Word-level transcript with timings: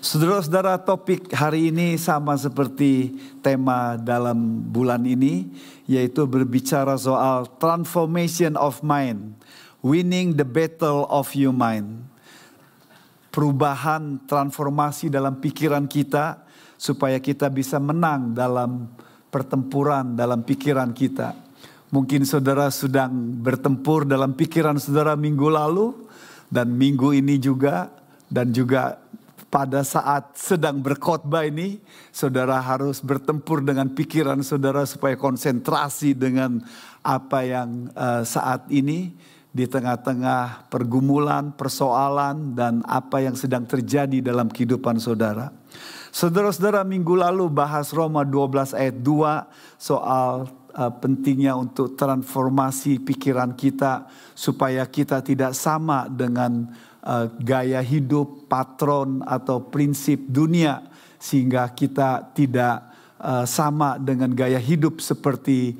Saudara-saudara, 0.00 0.80
topik 0.80 1.28
hari 1.36 1.68
ini 1.68 2.00
sama 2.00 2.32
seperti 2.32 3.20
tema 3.44 4.00
dalam 4.00 4.64
bulan 4.72 5.04
ini, 5.04 5.44
yaitu 5.84 6.24
berbicara 6.24 6.96
soal 6.96 7.44
transformation 7.60 8.56
of 8.56 8.80
mind, 8.80 9.36
winning 9.84 10.32
the 10.32 10.48
battle 10.48 11.04
of 11.12 11.28
your 11.36 11.52
mind. 11.52 12.00
Perubahan 13.28 14.24
transformasi 14.24 15.12
dalam 15.12 15.36
pikiran 15.36 15.84
kita 15.84 16.48
supaya 16.80 17.20
kita 17.20 17.52
bisa 17.52 17.76
menang 17.76 18.32
dalam 18.32 18.88
pertempuran 19.28 20.16
dalam 20.16 20.48
pikiran 20.48 20.96
kita. 20.96 21.36
Mungkin 21.92 22.24
saudara 22.24 22.72
sedang 22.72 23.12
bertempur 23.36 24.08
dalam 24.08 24.32
pikiran 24.32 24.80
saudara 24.80 25.12
minggu 25.12 25.52
lalu 25.52 25.92
dan 26.48 26.72
minggu 26.72 27.12
ini 27.12 27.36
juga 27.36 27.92
dan 28.32 28.48
juga 28.54 28.96
pada 29.50 29.82
saat 29.82 30.38
sedang 30.38 30.78
berkhotbah 30.78 31.42
ini, 31.42 31.82
saudara 32.14 32.62
harus 32.62 33.02
bertempur 33.02 33.66
dengan 33.66 33.90
pikiran 33.90 34.38
saudara 34.46 34.86
supaya 34.86 35.18
konsentrasi 35.18 36.14
dengan 36.14 36.62
apa 37.02 37.42
yang 37.42 37.90
uh, 37.98 38.22
saat 38.22 38.70
ini 38.70 39.10
di 39.50 39.66
tengah-tengah 39.66 40.70
pergumulan, 40.70 41.50
persoalan, 41.58 42.54
dan 42.54 42.86
apa 42.86 43.26
yang 43.26 43.34
sedang 43.34 43.66
terjadi 43.66 44.22
dalam 44.22 44.46
kehidupan 44.46 45.02
saudara. 45.02 45.50
Saudara-saudara 46.14 46.86
minggu 46.86 47.18
lalu 47.18 47.50
bahas 47.50 47.90
Roma 47.90 48.22
12 48.22 48.78
ayat 48.78 48.96
2 49.02 49.82
soal 49.82 50.46
uh, 50.74 50.92
pentingnya 51.02 51.58
untuk 51.58 51.98
transformasi 51.98 53.02
pikiran 53.02 53.54
kita 53.58 54.06
supaya 54.34 54.86
kita 54.86 55.22
tidak 55.22 55.54
sama 55.58 56.06
dengan 56.06 56.70
uh, 57.04 57.26
gaya 57.40 57.80
hidup, 57.80 58.48
patron 58.48 59.24
atau 59.24 59.60
prinsip 59.68 60.20
dunia 60.28 60.84
sehingga 61.20 61.68
kita 61.72 62.32
tidak 62.32 62.90
uh, 63.20 63.44
sama 63.44 64.00
dengan 64.00 64.32
gaya 64.32 64.56
hidup 64.56 65.04
seperti 65.04 65.76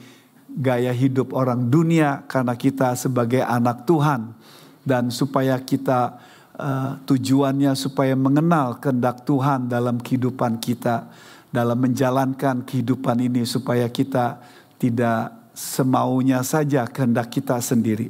gaya 0.50 0.90
hidup 0.90 1.32
orang 1.32 1.70
dunia 1.70 2.26
karena 2.26 2.58
kita 2.58 2.98
sebagai 2.98 3.40
anak 3.40 3.86
Tuhan 3.86 4.34
dan 4.82 5.08
supaya 5.08 5.56
kita 5.62 6.18
uh, 6.58 6.98
tujuannya 7.06 7.72
supaya 7.78 8.12
mengenal 8.18 8.82
kehendak 8.82 9.22
Tuhan 9.24 9.70
dalam 9.70 10.02
kehidupan 10.02 10.58
kita 10.58 11.08
dalam 11.50 11.78
menjalankan 11.82 12.62
kehidupan 12.62 13.18
ini 13.26 13.42
supaya 13.42 13.90
kita 13.90 14.38
tidak 14.78 15.34
semaunya 15.50 16.40
saja 16.46 16.86
kehendak 16.86 17.28
kita 17.28 17.58
sendiri. 17.58 18.08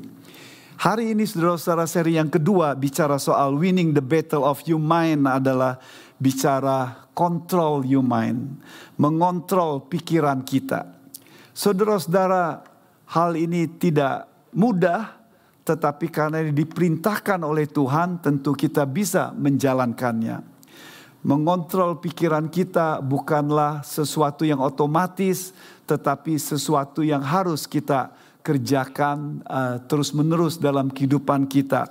Hari 0.80 1.12
ini 1.12 1.28
saudara-saudara 1.28 1.84
seri 1.84 2.16
yang 2.16 2.32
kedua 2.32 2.72
bicara 2.72 3.20
soal 3.20 3.52
winning 3.52 3.92
the 3.92 4.00
battle 4.00 4.48
of 4.48 4.64
your 4.64 4.80
mind 4.80 5.28
adalah 5.28 5.76
bicara 6.16 7.04
control 7.12 7.84
your 7.84 8.00
mind. 8.00 8.56
Mengontrol 8.96 9.84
pikiran 9.92 10.40
kita. 10.40 10.88
Saudara-saudara 11.52 12.64
hal 13.12 13.36
ini 13.36 13.68
tidak 13.76 14.24
mudah 14.56 15.20
tetapi 15.68 16.08
karena 16.08 16.40
ini 16.40 16.56
diperintahkan 16.56 17.44
oleh 17.44 17.68
Tuhan 17.68 18.24
tentu 18.24 18.56
kita 18.56 18.88
bisa 18.88 19.36
menjalankannya. 19.36 20.40
Mengontrol 21.20 22.00
pikiran 22.00 22.48
kita 22.48 23.04
bukanlah 23.04 23.84
sesuatu 23.84 24.48
yang 24.48 24.64
otomatis 24.64 25.52
tetapi 25.84 26.40
sesuatu 26.40 27.04
yang 27.04 27.20
harus 27.20 27.68
kita 27.68 28.16
kerjakan 28.40 29.44
uh, 29.44 29.76
terus-menerus 29.84 30.56
dalam 30.56 30.88
kehidupan 30.88 31.46
kita. 31.46 31.86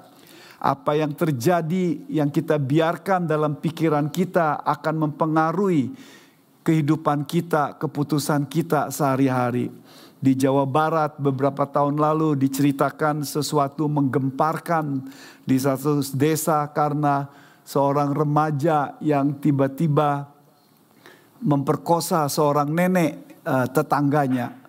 Apa 0.60 1.00
yang 1.00 1.16
terjadi 1.16 2.04
yang 2.12 2.28
kita 2.28 2.60
biarkan 2.60 3.24
dalam 3.24 3.56
pikiran 3.56 4.12
kita 4.12 4.60
akan 4.68 5.08
mempengaruhi 5.08 5.96
kehidupan 6.68 7.24
kita, 7.24 7.80
keputusan 7.80 8.44
kita 8.52 8.92
sehari-hari. 8.92 9.72
Di 10.20 10.36
Jawa 10.36 10.68
Barat 10.68 11.16
beberapa 11.16 11.64
tahun 11.64 11.96
lalu 11.96 12.36
diceritakan 12.36 13.24
sesuatu 13.24 13.88
menggemparkan 13.88 15.08
di 15.48 15.56
satu 15.56 16.04
desa 16.12 16.68
karena 16.76 17.32
seorang 17.64 18.12
remaja 18.12 19.00
yang 19.00 19.40
tiba-tiba 19.40 20.28
memperkosa 21.40 22.28
seorang 22.28 22.68
nenek 22.68 23.40
uh, 23.48 23.64
tetangganya 23.72 24.60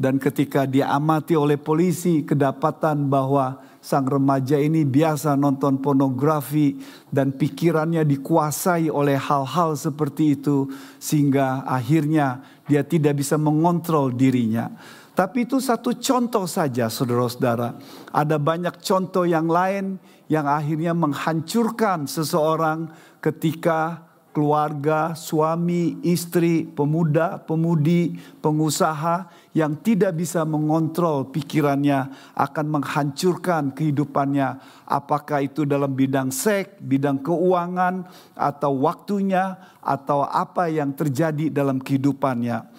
dan 0.00 0.16
ketika 0.16 0.64
diamati 0.64 1.36
oleh 1.36 1.60
polisi 1.60 2.24
kedapatan 2.24 3.12
bahwa 3.12 3.60
sang 3.84 4.08
remaja 4.08 4.56
ini 4.56 4.88
biasa 4.88 5.36
nonton 5.36 5.76
pornografi 5.76 6.80
dan 7.12 7.36
pikirannya 7.36 8.08
dikuasai 8.08 8.88
oleh 8.88 9.20
hal-hal 9.20 9.76
seperti 9.76 10.40
itu 10.40 10.72
sehingga 10.96 11.68
akhirnya 11.68 12.40
dia 12.64 12.80
tidak 12.80 13.20
bisa 13.20 13.36
mengontrol 13.36 14.08
dirinya. 14.08 14.72
Tapi 15.12 15.44
itu 15.44 15.60
satu 15.60 15.92
contoh 16.00 16.48
saja 16.48 16.88
saudara-saudara. 16.88 17.76
Ada 18.08 18.40
banyak 18.40 18.80
contoh 18.80 19.28
yang 19.28 19.52
lain 19.52 20.00
yang 20.32 20.48
akhirnya 20.48 20.96
menghancurkan 20.96 22.08
seseorang 22.08 22.88
ketika 23.20 24.08
keluarga, 24.30 25.12
suami, 25.18 25.98
istri, 26.06 26.62
pemuda, 26.62 27.42
pemudi, 27.42 28.14
pengusaha 28.38 29.26
yang 29.50 29.74
tidak 29.82 30.14
bisa 30.14 30.46
mengontrol 30.46 31.26
pikirannya 31.34 32.06
akan 32.38 32.66
menghancurkan 32.78 33.74
kehidupannya. 33.74 34.62
Apakah 34.86 35.42
itu 35.42 35.66
dalam 35.66 35.90
bidang 35.90 36.30
seks, 36.30 36.78
bidang 36.78 37.18
keuangan, 37.18 38.06
atau 38.38 38.86
waktunya, 38.86 39.58
atau 39.82 40.22
apa 40.22 40.70
yang 40.70 40.94
terjadi 40.94 41.50
dalam 41.50 41.82
kehidupannya. 41.82 42.70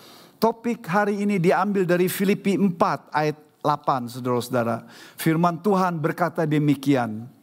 Topik 0.42 0.88
hari 0.88 1.22
ini 1.22 1.38
diambil 1.38 1.86
dari 1.86 2.08
Filipi 2.08 2.58
4 2.58 3.14
ayat 3.14 3.38
8 3.62 4.18
saudara-saudara. 4.18 4.90
Firman 5.20 5.62
Tuhan 5.62 6.02
berkata 6.02 6.50
demikian. 6.50 7.41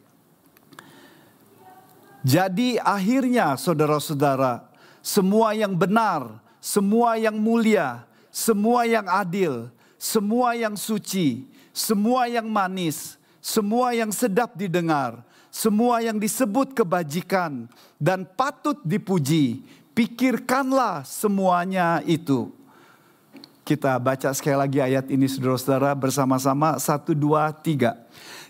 Jadi 2.19 2.75
akhirnya 2.79 3.55
saudara-saudara, 3.55 4.67
semua 4.99 5.55
yang 5.55 5.71
benar, 5.71 6.43
semua 6.59 7.15
yang 7.15 7.39
mulia, 7.39 8.03
semua 8.27 8.83
yang 8.83 9.07
adil, 9.07 9.71
semua 9.95 10.51
yang 10.55 10.75
suci, 10.75 11.47
semua 11.71 12.27
yang 12.27 12.47
manis, 12.47 13.15
semua 13.39 13.95
yang 13.95 14.11
sedap 14.11 14.51
didengar, 14.59 15.23
semua 15.47 16.03
yang 16.03 16.19
disebut 16.19 16.75
kebajikan 16.75 17.71
dan 17.95 18.27
patut 18.27 18.75
dipuji, 18.83 19.63
pikirkanlah 19.95 21.07
semuanya 21.07 22.03
itu. 22.03 22.51
Kita 23.63 23.95
baca 24.01 24.33
sekali 24.33 24.57
lagi 24.57 24.79
ayat 24.81 25.13
ini 25.13 25.29
saudara-saudara 25.29 25.93
bersama-sama. 25.93 26.81
Satu, 26.81 27.13
dua, 27.13 27.53
tiga. 27.53 28.01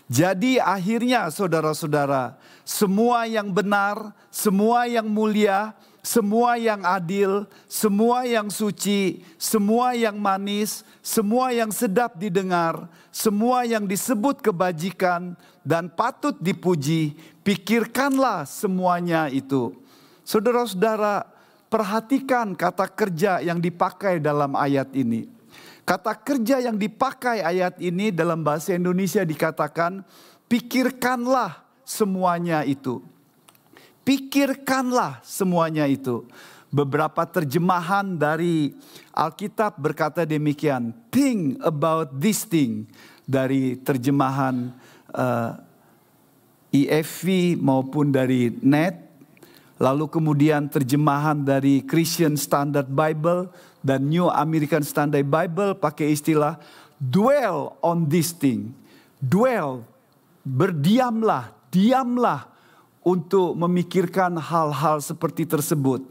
Jadi 0.08 0.56
akhirnya 0.56 1.28
saudara-saudara, 1.28 2.40
semua 2.70 3.26
yang 3.26 3.50
benar, 3.50 4.14
semua 4.30 4.86
yang 4.86 5.10
mulia, 5.10 5.74
semua 6.06 6.54
yang 6.54 6.86
adil, 6.86 7.50
semua 7.66 8.22
yang 8.22 8.46
suci, 8.46 9.26
semua 9.34 9.90
yang 9.98 10.14
manis, 10.14 10.86
semua 11.02 11.50
yang 11.50 11.74
sedap 11.74 12.14
didengar, 12.14 12.86
semua 13.10 13.66
yang 13.66 13.90
disebut 13.90 14.38
kebajikan 14.38 15.34
dan 15.66 15.90
patut 15.90 16.38
dipuji, 16.38 17.18
pikirkanlah 17.42 18.46
semuanya 18.46 19.26
itu. 19.26 19.74
Saudara-saudara, 20.22 21.26
perhatikan 21.66 22.54
kata 22.54 22.86
kerja 22.86 23.42
yang 23.42 23.58
dipakai 23.58 24.22
dalam 24.22 24.54
ayat 24.54 24.94
ini. 24.94 25.26
Kata 25.82 26.14
kerja 26.14 26.62
yang 26.62 26.78
dipakai 26.78 27.42
ayat 27.42 27.82
ini 27.82 28.14
dalam 28.14 28.46
bahasa 28.46 28.78
Indonesia 28.78 29.26
dikatakan, 29.26 30.06
pikirkanlah 30.46 31.69
semuanya 31.90 32.62
itu. 32.62 33.02
Pikirkanlah 34.06 35.18
semuanya 35.26 35.90
itu. 35.90 36.22
Beberapa 36.70 37.26
terjemahan 37.26 38.14
dari 38.14 38.70
Alkitab 39.10 39.74
berkata 39.74 40.22
demikian. 40.22 40.94
Think 41.10 41.58
about 41.66 42.14
this 42.14 42.46
thing. 42.46 42.86
Dari 43.26 43.74
terjemahan 43.82 44.70
uh, 45.10 45.58
eh, 46.70 46.86
EFV 46.86 47.58
maupun 47.58 48.14
dari 48.14 48.54
NET. 48.62 49.10
Lalu 49.82 50.06
kemudian 50.12 50.70
terjemahan 50.70 51.42
dari 51.42 51.82
Christian 51.82 52.38
Standard 52.38 52.86
Bible 52.86 53.50
dan 53.80 54.06
New 54.06 54.28
American 54.28 54.84
Standard 54.84 55.24
Bible 55.24 55.72
pakai 55.72 56.12
istilah 56.12 56.60
dwell 57.00 57.74
on 57.80 58.06
this 58.06 58.30
thing. 58.36 58.76
Dwell, 59.16 59.84
berdiamlah, 60.44 61.59
diamlah 61.70 62.50
untuk 63.00 63.56
memikirkan 63.56 64.36
hal-hal 64.36 65.00
seperti 65.00 65.48
tersebut. 65.48 66.04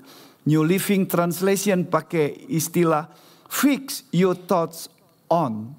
New 0.47 0.65
Living 0.65 1.05
Translation 1.05 1.85
pakai 1.85 2.49
istilah 2.49 3.11
fix 3.45 4.07
your 4.09 4.33
thoughts 4.33 4.89
on. 5.29 5.77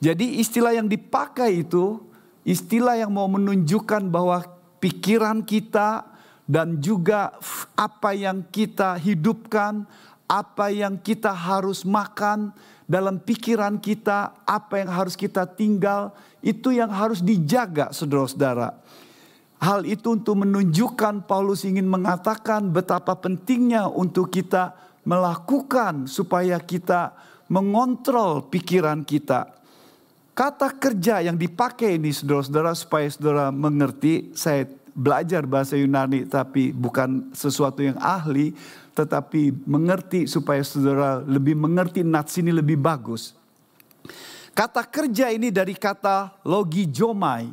Jadi 0.00 0.40
istilah 0.40 0.72
yang 0.72 0.88
dipakai 0.88 1.66
itu 1.66 2.00
istilah 2.46 2.96
yang 2.96 3.12
mau 3.12 3.26
menunjukkan 3.26 4.08
bahwa 4.08 4.46
pikiran 4.80 5.42
kita 5.42 6.06
dan 6.46 6.78
juga 6.78 7.34
apa 7.74 8.14
yang 8.14 8.46
kita 8.46 8.94
hidupkan, 9.02 9.82
apa 10.30 10.70
yang 10.70 10.94
kita 11.02 11.34
harus 11.34 11.82
makan 11.82 12.54
dalam 12.86 13.18
pikiran 13.18 13.82
kita, 13.82 14.30
apa 14.46 14.78
yang 14.78 14.90
harus 14.94 15.18
kita 15.18 15.42
tinggal, 15.42 16.14
itu 16.38 16.70
yang 16.70 16.88
harus 16.88 17.18
dijaga 17.18 17.90
saudara-saudara. 17.90 18.78
Hal 19.56 19.88
itu 19.88 20.12
untuk 20.12 20.44
menunjukkan 20.44 21.24
Paulus 21.24 21.64
ingin 21.64 21.88
mengatakan 21.88 22.68
betapa 22.68 23.16
pentingnya 23.16 23.88
untuk 23.88 24.28
kita 24.28 24.76
melakukan 25.08 26.04
supaya 26.04 26.60
kita 26.60 27.16
mengontrol 27.48 28.44
pikiran 28.52 29.06
kita. 29.06 29.54
Kata 30.36 30.68
kerja 30.76 31.24
yang 31.24 31.40
dipakai 31.40 31.96
ini 31.96 32.12
saudara-saudara 32.12 32.76
supaya 32.76 33.08
saudara 33.08 33.48
mengerti, 33.48 34.36
saya 34.36 34.68
belajar 34.92 35.48
bahasa 35.48 35.80
Yunani 35.80 36.28
tapi 36.28 36.76
bukan 36.76 37.32
sesuatu 37.32 37.80
yang 37.80 37.96
ahli, 37.96 38.52
tetapi 38.92 39.64
mengerti 39.64 40.28
supaya 40.28 40.60
saudara 40.60 41.24
lebih 41.24 41.56
mengerti 41.56 42.04
nats 42.04 42.36
ini 42.36 42.52
lebih 42.52 42.76
bagus. 42.76 43.32
Kata 44.52 44.84
kerja 44.84 45.32
ini 45.32 45.48
dari 45.48 45.72
kata 45.72 46.44
logijomai, 46.44 47.48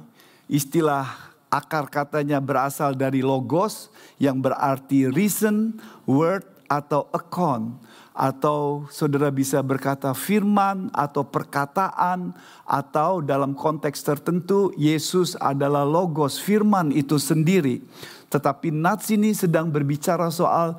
istilah 0.52 1.33
akar 1.54 1.86
katanya 1.86 2.42
berasal 2.42 2.98
dari 2.98 3.22
logos 3.22 3.94
yang 4.18 4.42
berarti 4.42 5.06
reason, 5.14 5.78
word 6.10 6.42
atau 6.66 7.06
account 7.14 7.78
atau 8.14 8.86
saudara 8.90 9.30
bisa 9.30 9.62
berkata 9.62 10.14
firman 10.18 10.90
atau 10.94 11.26
perkataan 11.26 12.34
atau 12.66 13.22
dalam 13.22 13.54
konteks 13.54 14.02
tertentu 14.02 14.74
Yesus 14.78 15.38
adalah 15.38 15.86
logos 15.86 16.42
firman 16.42 16.90
itu 16.90 17.22
sendiri. 17.22 17.86
Tetapi 18.34 18.74
nats 18.74 19.14
ini 19.14 19.34
sedang 19.38 19.70
berbicara 19.70 20.34
soal 20.34 20.78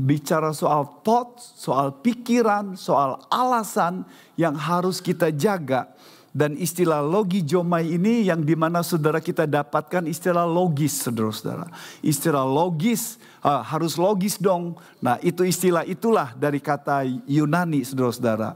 bicara 0.00 0.56
soal 0.56 1.02
thoughts, 1.04 1.52
soal 1.60 1.92
pikiran, 2.00 2.72
soal 2.78 3.20
alasan 3.28 4.08
yang 4.38 4.56
harus 4.56 5.02
kita 5.04 5.28
jaga. 5.28 5.92
Dan 6.30 6.54
istilah 6.54 7.02
logi 7.02 7.42
jomai 7.42 7.90
ini 7.90 8.30
yang 8.30 8.46
di 8.46 8.54
mana 8.54 8.86
saudara 8.86 9.18
kita 9.18 9.50
dapatkan 9.50 10.06
istilah 10.06 10.46
logis 10.46 11.02
saudara-saudara. 11.02 11.66
Istilah 12.06 12.46
logis 12.46 13.18
uh, 13.42 13.66
harus 13.66 13.98
logis 13.98 14.38
dong. 14.38 14.78
Nah 15.02 15.18
itu 15.26 15.42
istilah 15.42 15.82
itulah 15.82 16.30
dari 16.38 16.62
kata 16.62 17.02
Yunani 17.26 17.82
saudara-saudara. 17.82 18.54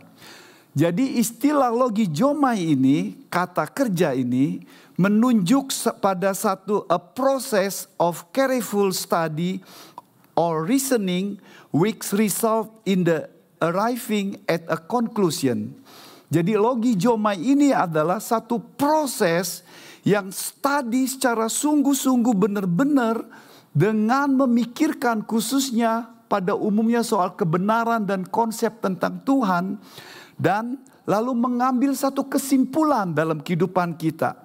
Jadi 0.75 1.23
istilah 1.23 1.71
logi 1.71 2.11
jomai 2.11 2.75
ini, 2.75 3.27
kata 3.31 3.63
kerja 3.71 4.11
ini 4.11 4.59
menunjuk 4.99 5.71
pada 6.03 6.35
satu 6.35 6.83
a 6.91 6.99
process 6.99 7.87
of 7.99 8.27
careful 8.35 8.91
study 8.91 9.63
or 10.35 10.67
reasoning 10.67 11.39
which 11.71 12.11
result 12.15 12.71
in 12.87 13.07
the 13.07 13.27
arriving 13.63 14.39
at 14.51 14.67
a 14.67 14.79
conclusion. 14.79 15.79
Jadi 16.33 16.57
logi 16.57 16.97
jomai 16.97 17.39
ini 17.41 17.71
adalah 17.71 18.19
satu 18.19 18.59
proses 18.59 19.63
yang 20.05 20.29
studi 20.33 21.09
secara 21.09 21.49
sungguh-sungguh 21.49 22.35
benar-benar 22.37 23.25
dengan 23.75 24.31
memikirkan 24.45 25.25
khususnya 25.25 26.09
pada 26.29 26.57
umumnya 26.57 27.05
soal 27.05 27.33
kebenaran 27.35 28.05
dan 28.05 28.25
konsep 28.29 28.81
tentang 28.81 29.21
Tuhan 29.23 29.81
dan 30.41 30.81
lalu 31.05 31.37
mengambil 31.37 31.93
satu 31.93 32.25
kesimpulan 32.27 33.13
dalam 33.13 33.41
kehidupan 33.41 33.97
kita. 33.97 34.45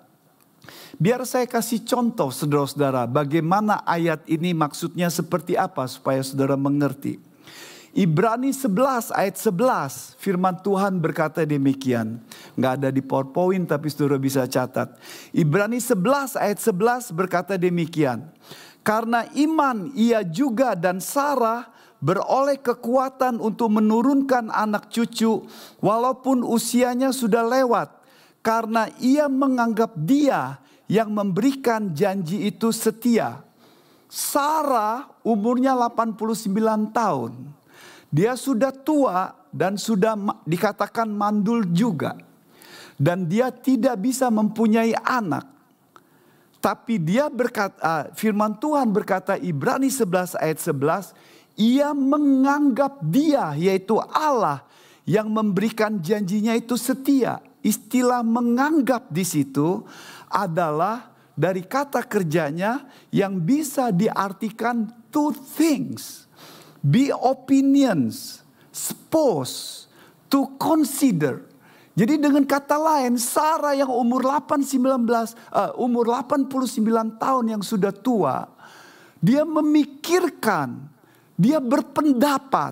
Biar 0.99 1.23
saya 1.23 1.47
kasih 1.47 1.87
contoh 1.87 2.27
saudara-saudara 2.27 3.07
bagaimana 3.07 3.79
ayat 3.87 4.27
ini 4.27 4.51
maksudnya 4.51 5.07
seperti 5.07 5.55
apa 5.55 5.87
supaya 5.87 6.19
saudara 6.19 6.59
mengerti. 6.59 7.28
Ibrani 7.89 8.53
11 8.53 9.09
ayat 9.09 9.35
11 9.41 10.21
firman 10.21 10.53
Tuhan 10.61 11.01
berkata 11.01 11.41
demikian. 11.41 12.21
Nggak 12.53 12.73
ada 12.81 12.89
di 12.93 13.01
PowerPoint 13.01 13.65
tapi 13.65 13.89
saudara 13.89 14.21
bisa 14.21 14.45
catat. 14.45 14.93
Ibrani 15.33 15.81
11 15.81 16.37
ayat 16.37 16.59
11 16.61 17.09
berkata 17.17 17.57
demikian. 17.57 18.29
Karena 18.85 19.25
iman 19.33 19.89
ia 19.97 20.21
juga 20.21 20.77
dan 20.77 21.01
Sarah 21.01 21.69
beroleh 21.99 22.61
kekuatan 22.61 23.41
untuk 23.41 23.73
menurunkan 23.73 24.53
anak 24.53 24.87
cucu 24.93 25.49
walaupun 25.81 26.45
usianya 26.45 27.09
sudah 27.09 27.41
lewat. 27.41 27.89
Karena 28.39 28.87
ia 29.03 29.27
menganggap 29.27 29.97
dia 29.97 30.61
yang 30.87 31.11
memberikan 31.11 31.91
janji 31.91 32.47
itu 32.47 32.69
setia. 32.69 33.43
Sarah 34.09 35.09
umurnya 35.21 35.77
89 35.77 36.49
tahun. 36.95 37.58
Dia 38.09 38.33
sudah 38.33 38.73
tua 38.73 39.37
dan 39.53 39.77
sudah 39.77 40.17
dikatakan 40.45 41.09
mandul 41.09 41.65
juga. 41.69 42.17
Dan 42.99 43.29
dia 43.29 43.47
tidak 43.53 43.95
bisa 44.01 44.27
mempunyai 44.27 44.91
anak. 45.05 45.47
Tapi 46.59 46.99
dia 46.99 47.31
berkata, 47.31 47.79
ah, 47.79 48.03
firman 48.11 48.59
Tuhan 48.59 48.91
berkata 48.91 49.39
Ibrani 49.39 49.87
11 49.87 50.35
ayat 50.35 50.59
11, 50.59 51.15
ia 51.55 51.95
menganggap 51.95 52.99
dia 52.99 53.55
yaitu 53.55 53.95
Allah 54.11 54.67
yang 55.07 55.31
memberikan 55.31 56.03
janjinya 56.03 56.59
itu 56.59 56.75
setia. 56.75 57.39
Istilah 57.63 58.23
menganggap 58.23 59.07
di 59.07 59.23
situ 59.23 59.87
adalah 60.27 61.15
dari 61.39 61.63
kata 61.63 62.03
kerjanya 62.03 62.83
yang 63.11 63.39
bisa 63.39 63.95
diartikan 63.95 64.91
two 65.07 65.31
things 65.31 66.28
be 66.83 67.11
opinions, 67.11 68.43
suppose, 68.71 69.85
to 70.31 70.47
consider. 70.59 71.43
Jadi 71.99 72.15
dengan 72.15 72.47
kata 72.47 72.79
lain, 72.79 73.19
Sarah 73.19 73.75
yang 73.75 73.91
umur 73.91 74.23
8, 74.23 74.63
19, 74.63 75.03
uh, 75.51 75.75
umur 75.75 76.07
89 76.07 77.19
tahun 77.19 77.45
yang 77.59 77.63
sudah 77.65 77.91
tua, 77.91 78.47
dia 79.19 79.43
memikirkan, 79.43 80.79
dia 81.35 81.59
berpendapat, 81.59 82.71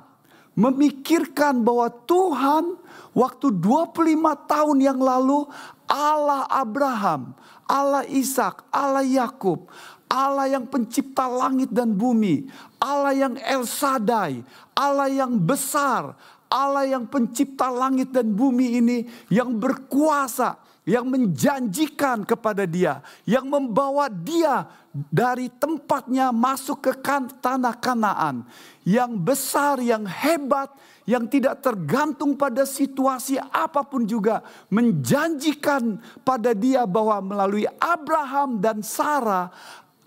memikirkan 0.56 1.60
bahwa 1.60 1.92
Tuhan 2.08 2.80
waktu 3.12 3.52
25 3.52 4.16
tahun 4.48 4.78
yang 4.80 4.96
lalu 4.96 5.44
Allah 5.92 6.48
Abraham, 6.48 7.36
Allah 7.68 8.08
Ishak, 8.08 8.64
Allah 8.72 9.04
Yakub, 9.04 9.68
Allah 10.08 10.48
yang 10.48 10.64
pencipta 10.64 11.28
langit 11.28 11.68
dan 11.68 11.92
bumi, 11.92 12.48
Allah 12.80 13.12
yang 13.12 13.36
El 13.44 13.68
Sadai, 13.68 14.40
Allah 14.72 15.12
yang 15.12 15.36
besar, 15.36 16.16
Allah 16.48 16.88
yang 16.88 17.04
pencipta 17.04 17.68
langit 17.68 18.16
dan 18.16 18.32
bumi 18.32 18.80
ini 18.80 18.98
yang 19.28 19.52
berkuasa, 19.60 20.56
yang 20.88 21.04
menjanjikan 21.12 22.24
kepada 22.24 22.64
dia, 22.64 23.04
yang 23.28 23.52
membawa 23.52 24.08
dia 24.08 24.64
dari 25.12 25.52
tempatnya 25.52 26.32
masuk 26.32 26.88
ke 26.88 26.94
kan, 27.04 27.28
tanah 27.28 27.76
Kanaan, 27.76 28.48
yang 28.88 29.12
besar, 29.20 29.84
yang 29.84 30.08
hebat, 30.08 30.72
yang 31.04 31.28
tidak 31.28 31.60
tergantung 31.60 32.40
pada 32.40 32.64
situasi 32.64 33.36
apa 33.52 33.84
pun 33.84 34.08
juga, 34.08 34.40
menjanjikan 34.72 36.00
pada 36.24 36.56
dia 36.56 36.88
bahwa 36.88 37.20
melalui 37.20 37.68
Abraham 37.78 38.64
dan 38.64 38.80
Sarah 38.80 39.52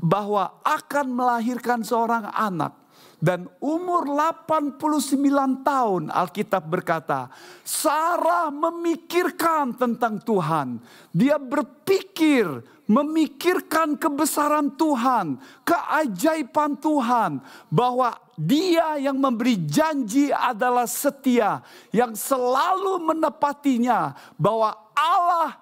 bahwa 0.01 0.65
akan 0.65 1.07
melahirkan 1.13 1.85
seorang 1.85 2.33
anak. 2.33 2.81
Dan 3.21 3.53
umur 3.61 4.09
89 4.17 4.81
tahun 5.61 6.09
Alkitab 6.09 6.65
berkata, 6.65 7.29
Sarah 7.61 8.49
memikirkan 8.49 9.77
tentang 9.77 10.17
Tuhan. 10.25 10.81
Dia 11.13 11.37
berpikir, 11.37 12.49
memikirkan 12.89 14.01
kebesaran 14.01 14.73
Tuhan, 14.73 15.37
keajaiban 15.69 16.81
Tuhan. 16.81 17.45
Bahwa 17.69 18.17
dia 18.41 18.97
yang 18.97 19.21
memberi 19.21 19.69
janji 19.69 20.33
adalah 20.33 20.89
setia, 20.89 21.61
yang 21.93 22.17
selalu 22.17 23.05
menepatinya. 23.05 24.17
Bahwa 24.41 24.73
Allah 24.97 25.61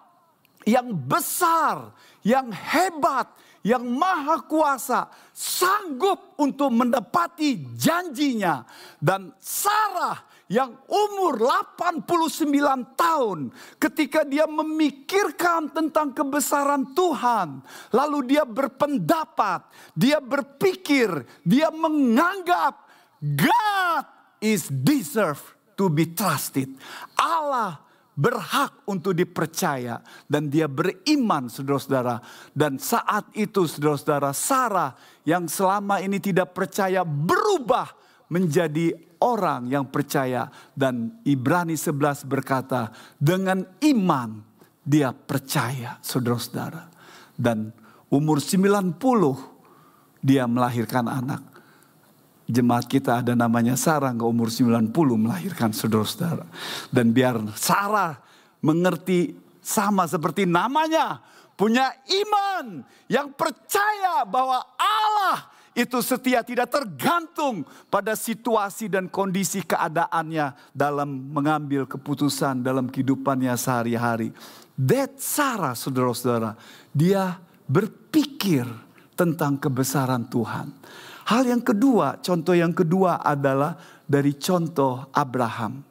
yang 0.63 0.95
besar, 0.95 1.91
yang 2.23 2.55
hebat, 2.55 3.27
yang 3.69 3.85
maha 3.85 4.41
kuasa 4.49 5.13
sanggup 5.37 6.41
untuk 6.41 6.73
menepati 6.73 7.77
janjinya. 7.77 8.65
Dan 8.97 9.37
Sarah 9.37 10.17
yang 10.49 10.73
umur 10.89 11.37
89 11.37 12.97
tahun 12.97 13.53
ketika 13.77 14.25
dia 14.25 14.49
memikirkan 14.49 15.69
tentang 15.69 16.17
kebesaran 16.17 16.97
Tuhan. 16.97 17.61
Lalu 17.93 18.33
dia 18.33 18.49
berpendapat, 18.49 19.69
dia 19.93 20.25
berpikir, 20.25 21.29
dia 21.45 21.69
menganggap 21.69 22.89
God 23.21 24.05
is 24.41 24.73
deserve 24.73 25.45
to 25.77 25.93
be 25.93 26.09
trusted. 26.09 26.73
Allah 27.21 27.88
berhak 28.19 28.83
untuk 28.91 29.15
dipercaya 29.15 30.03
dan 30.27 30.51
dia 30.51 30.67
beriman 30.67 31.47
saudara-saudara. 31.47 32.19
Dan 32.51 32.83
saat 32.83 33.31
itu 33.39 33.71
saudara-saudara 33.71 34.35
Sarah 34.35 34.91
yang 35.23 35.47
selama 35.47 36.03
ini 36.03 36.19
tidak 36.19 36.51
percaya 36.51 37.07
berubah 37.07 37.95
menjadi 38.27 38.91
orang 39.23 39.71
yang 39.71 39.87
percaya. 39.87 40.51
Dan 40.75 41.23
Ibrani 41.23 41.79
11 41.79 42.27
berkata 42.27 42.91
dengan 43.23 43.63
iman 43.87 44.43
dia 44.83 45.15
percaya 45.15 46.03
saudara-saudara. 46.03 46.91
Dan 47.39 47.71
umur 48.11 48.43
90 48.43 48.99
dia 50.19 50.51
melahirkan 50.51 51.07
anak 51.07 51.58
jemaat 52.49 52.89
kita 52.89 53.21
ada 53.21 53.37
namanya 53.37 53.77
Sarah 53.77 54.11
ke 54.17 54.25
umur 54.25 54.49
90 54.49 54.91
melahirkan 54.97 55.71
saudara-saudara. 55.71 56.49
Dan 56.89 57.13
biar 57.13 57.37
Sarah 57.55 58.17
mengerti 58.65 59.37
sama 59.61 60.09
seperti 60.09 60.49
namanya. 60.49 61.21
Punya 61.59 61.91
iman 62.07 62.87
yang 63.11 63.35
percaya 63.35 64.25
bahwa 64.25 64.63
Allah 64.79 65.51
itu 65.79 65.99
setia 66.03 66.43
tidak 66.43 66.75
tergantung 66.75 67.63
pada 67.87 68.19
situasi 68.19 68.91
dan 68.91 69.07
kondisi 69.07 69.63
keadaannya 69.63 70.75
dalam 70.75 71.07
mengambil 71.31 71.87
keputusan 71.87 72.63
dalam 72.65 72.91
kehidupannya 72.91 73.55
sehari-hari. 73.55 74.35
That 74.79 75.19
Sarah 75.19 75.75
saudara-saudara, 75.75 76.55
dia 76.95 77.39
berpikir 77.67 78.67
tentang 79.19 79.59
kebesaran 79.59 80.31
Tuhan. 80.31 80.71
Hal 81.29 81.45
yang 81.45 81.61
kedua, 81.61 82.25
contoh 82.25 82.57
yang 82.57 82.73
kedua 82.73 83.21
adalah 83.21 83.77
dari 84.09 84.33
contoh 84.41 85.13
Abraham. 85.13 85.85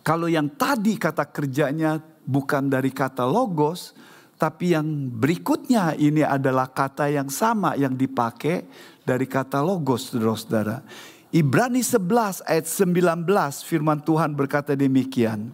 Kalau 0.00 0.24
yang 0.24 0.48
tadi 0.56 0.96
kata 0.96 1.28
kerjanya 1.28 2.00
bukan 2.24 2.72
dari 2.72 2.88
kata 2.88 3.28
logos, 3.28 3.92
tapi 4.40 4.72
yang 4.72 5.12
berikutnya 5.12 5.92
ini 6.00 6.24
adalah 6.24 6.72
kata 6.72 7.12
yang 7.12 7.28
sama 7.28 7.76
yang 7.76 7.92
dipakai 7.92 8.64
dari 9.04 9.28
kata 9.28 9.60
logos, 9.60 10.16
saudara-saudara. 10.16 10.80
Ibrani 11.28 11.84
11 11.84 12.48
ayat 12.48 12.64
19 12.64 13.28
firman 13.68 14.00
Tuhan 14.00 14.32
berkata 14.32 14.72
demikian. 14.72 15.52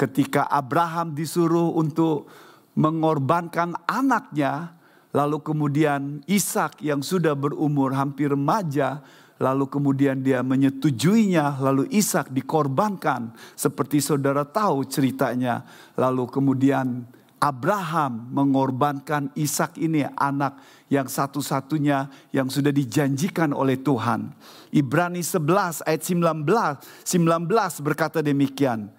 Ketika 0.00 0.48
Abraham 0.48 1.12
disuruh 1.12 1.76
untuk 1.76 2.24
mengorbankan 2.72 3.76
anaknya, 3.84 4.79
Lalu 5.10 5.42
kemudian 5.42 6.22
Ishak 6.30 6.78
yang 6.86 7.02
sudah 7.02 7.34
berumur 7.34 7.90
hampir 7.98 8.30
remaja, 8.30 9.02
lalu 9.42 9.66
kemudian 9.66 10.22
dia 10.22 10.38
menyetujuinya, 10.46 11.58
lalu 11.58 11.90
Ishak 11.90 12.30
dikorbankan 12.30 13.34
seperti 13.58 13.98
saudara 13.98 14.46
tahu 14.46 14.86
ceritanya. 14.86 15.66
Lalu 15.98 16.30
kemudian 16.30 17.10
Abraham 17.42 18.30
mengorbankan 18.30 19.34
Ishak 19.34 19.82
ini 19.82 20.06
anak 20.14 20.60
yang 20.92 21.10
satu-satunya 21.10 22.30
yang 22.30 22.46
sudah 22.46 22.70
dijanjikan 22.70 23.50
oleh 23.50 23.80
Tuhan. 23.80 24.30
Ibrani 24.70 25.26
11 25.26 25.82
ayat 25.88 26.02
19, 26.06 26.46
19 26.46 27.82
berkata 27.82 28.22
demikian. 28.22 28.92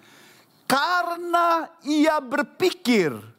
Karena 0.67 1.71
ia 1.87 2.19
berpikir 2.19 3.30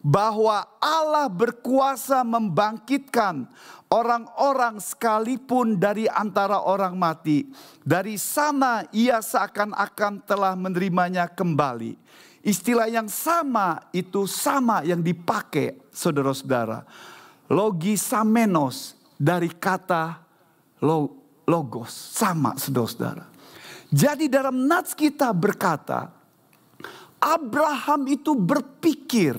bahwa 0.00 0.64
Allah 0.80 1.28
berkuasa 1.28 2.24
membangkitkan 2.24 3.44
orang-orang 3.92 4.80
sekalipun 4.80 5.76
dari 5.76 6.08
antara 6.08 6.64
orang 6.64 6.96
mati. 6.96 7.44
Dari 7.84 8.16
sana 8.16 8.88
ia 8.96 9.20
seakan-akan 9.20 10.24
telah 10.24 10.56
menerimanya 10.56 11.28
kembali. 11.28 12.00
Istilah 12.40 12.88
yang 12.88 13.12
sama 13.12 13.92
itu 13.92 14.24
sama 14.24 14.80
yang 14.88 15.04
dipakai 15.04 15.76
saudara-saudara. 15.92 16.88
Logisamenos 17.52 18.96
dari 19.20 19.52
kata 19.52 20.24
logos. 21.44 21.92
Sama 21.92 22.56
saudara-saudara. 22.56 23.28
Jadi 23.90 24.30
dalam 24.30 24.70
nats 24.70 24.96
kita 24.96 25.34
berkata, 25.34 26.14
Abraham 27.20 28.08
itu 28.08 28.32
berpikir 28.32 29.36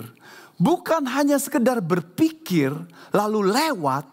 Bukan 0.61 1.09
hanya 1.09 1.41
sekedar 1.41 1.81
berpikir 1.81 2.69
lalu 3.09 3.49
lewat. 3.49 4.05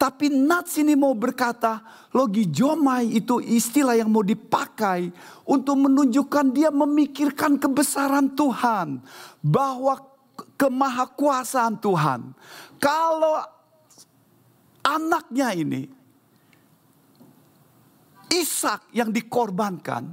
Tapi 0.00 0.32
Nats 0.32 0.80
ini 0.80 0.96
mau 0.96 1.12
berkata 1.12 1.84
logi 2.16 2.48
jomai 2.48 3.12
itu 3.12 3.38
istilah 3.38 3.94
yang 3.94 4.08
mau 4.08 4.24
dipakai 4.24 5.12
untuk 5.44 5.76
menunjukkan 5.78 6.46
dia 6.50 6.72
memikirkan 6.72 7.60
kebesaran 7.60 8.32
Tuhan. 8.32 9.04
Bahwa 9.44 10.00
kemahakuasaan 10.56 11.76
Tuhan. 11.76 12.32
Kalau 12.80 13.44
anaknya 14.80 15.52
ini 15.52 15.92
Ishak 18.32 18.96
yang 18.96 19.12
dikorbankan. 19.12 20.08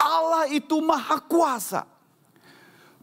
Allah 0.00 0.48
itu 0.48 0.80
maha 0.80 1.20
kuasa 1.20 1.91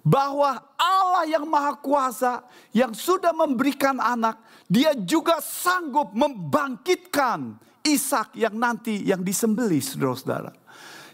bahwa 0.10 0.58
Allah 0.74 1.30
yang 1.30 1.46
Maha 1.46 1.78
Kuasa 1.78 2.42
yang 2.74 2.98
sudah 2.98 3.30
memberikan 3.30 4.02
anak, 4.02 4.42
dia 4.66 4.98
juga 4.98 5.38
sanggup 5.38 6.18
membangkitkan 6.18 7.62
Ishak 7.86 8.34
yang 8.34 8.58
nanti 8.58 9.06
yang 9.06 9.22
disembeli 9.22 9.78
saudara-saudara. 9.78 10.52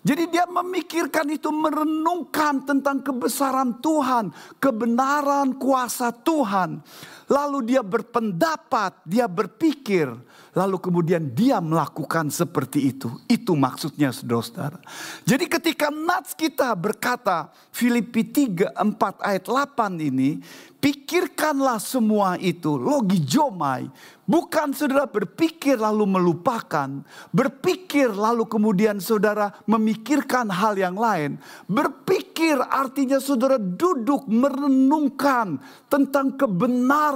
Jadi 0.05 0.29
dia 0.29 0.45
memikirkan 0.45 1.25
itu 1.33 1.49
merenungkan 1.49 2.61
tentang 2.61 3.01
kebesaran 3.01 3.81
Tuhan, 3.81 4.29
kebenaran 4.61 5.57
kuasa 5.57 6.13
Tuhan. 6.13 6.77
Lalu 7.25 7.73
dia 7.73 7.81
berpendapat, 7.81 9.01
dia 9.01 9.25
berpikir, 9.25 10.13
lalu 10.53 10.77
kemudian 10.77 11.25
dia 11.33 11.57
melakukan 11.57 12.29
seperti 12.29 12.93
itu. 12.93 13.09
Itu 13.25 13.57
maksudnya 13.57 14.13
saudara-saudara. 14.13 14.77
Jadi 15.25 15.45
ketika 15.49 15.89
Nats 15.89 16.37
kita 16.37 16.69
berkata 16.77 17.49
Filipi 17.73 18.21
3, 18.21 18.77
4 18.77 19.25
ayat 19.25 19.43
8 19.49 19.97
ini, 20.05 20.37
pikirkanlah 20.77 21.81
semua 21.81 22.37
itu, 22.37 22.77
logi 22.77 23.17
jomai. 23.25 23.89
Bukan 24.25 24.73
saudara 24.73 25.05
berpikir 25.05 25.77
lalu 25.77 26.17
melupakan, 26.17 26.89
berpikir 27.29 28.09
lalu 28.09 28.49
kemudian 28.49 28.97
saudara 28.97 29.53
memikirkan 29.69 30.49
hal 30.49 30.73
yang 30.73 30.97
lain. 30.97 31.37
Berpikir 31.69 32.57
artinya 32.57 33.21
saudara 33.21 33.61
duduk 33.61 34.25
merenungkan 34.25 35.61
tentang 35.85 36.33
kebenaran, 36.41 37.14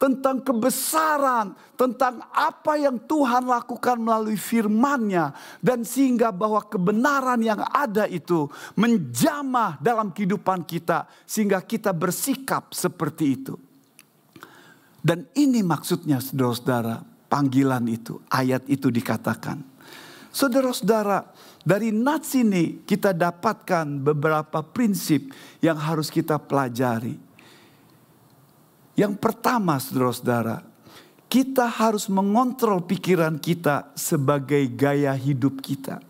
tentang 0.00 0.40
kebesaran, 0.40 1.52
tentang 1.76 2.24
apa 2.32 2.80
yang 2.80 2.96
Tuhan 3.04 3.44
lakukan 3.44 4.00
melalui 4.00 4.40
firman-Nya 4.40 5.36
dan 5.60 5.84
sehingga 5.84 6.32
bahwa 6.32 6.64
kebenaran 6.64 7.38
yang 7.44 7.60
ada 7.68 8.08
itu 8.08 8.48
menjamah 8.74 9.76
dalam 9.78 10.08
kehidupan 10.10 10.64
kita 10.64 11.04
sehingga 11.28 11.60
kita 11.60 11.92
bersikap 11.92 12.72
seperti 12.72 13.24
itu. 13.36 13.54
Dan 15.06 15.28
ini 15.38 15.62
maksudnya 15.62 16.18
saudara-saudara, 16.18 16.98
panggilan 17.30 17.86
itu, 17.86 18.18
ayat 18.26 18.66
itu 18.66 18.90
dikatakan. 18.90 19.62
Saudara-saudara, 20.34 21.30
dari 21.66 21.90
nats 21.90 22.34
ini 22.38 22.82
kita 22.82 23.10
dapatkan 23.14 24.02
beberapa 24.02 24.62
prinsip 24.66 25.30
yang 25.58 25.78
harus 25.78 26.10
kita 26.10 26.38
pelajari. 26.38 27.25
Yang 28.96 29.20
pertama 29.20 29.76
saudara-saudara, 29.76 30.64
kita 31.28 31.68
harus 31.68 32.08
mengontrol 32.08 32.80
pikiran 32.88 33.36
kita 33.36 33.92
sebagai 33.92 34.64
gaya 34.72 35.12
hidup 35.12 35.60
kita. 35.60 36.00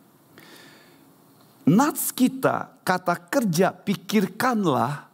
Nats 1.67 2.15
kita, 2.15 2.79
kata 2.87 3.27
kerja 3.27 3.75
pikirkanlah 3.75 5.11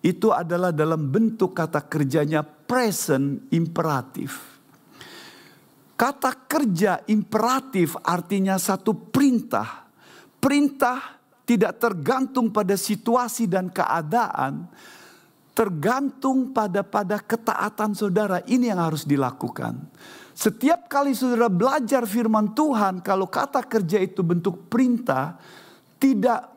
itu 0.00 0.32
adalah 0.32 0.72
dalam 0.72 1.12
bentuk 1.12 1.52
kata 1.52 1.84
kerjanya 1.84 2.40
present 2.40 3.52
imperatif. 3.52 4.40
Kata 6.00 6.32
kerja 6.48 7.04
imperatif 7.12 8.00
artinya 8.00 8.56
satu 8.56 8.96
perintah. 9.12 9.84
Perintah 10.40 11.20
tidak 11.44 11.76
tergantung 11.76 12.48
pada 12.48 12.72
situasi 12.80 13.44
dan 13.44 13.68
keadaan, 13.68 14.64
tergantung 15.60 16.56
pada 16.56 16.80
pada 16.80 17.20
ketaatan 17.20 17.92
saudara. 17.92 18.40
Ini 18.48 18.72
yang 18.72 18.80
harus 18.80 19.04
dilakukan. 19.04 19.76
Setiap 20.32 20.88
kali 20.88 21.12
saudara 21.12 21.52
belajar 21.52 22.08
firman 22.08 22.56
Tuhan, 22.56 23.04
kalau 23.04 23.28
kata 23.28 23.60
kerja 23.60 24.00
itu 24.00 24.24
bentuk 24.24 24.72
perintah, 24.72 25.36
tidak 26.00 26.48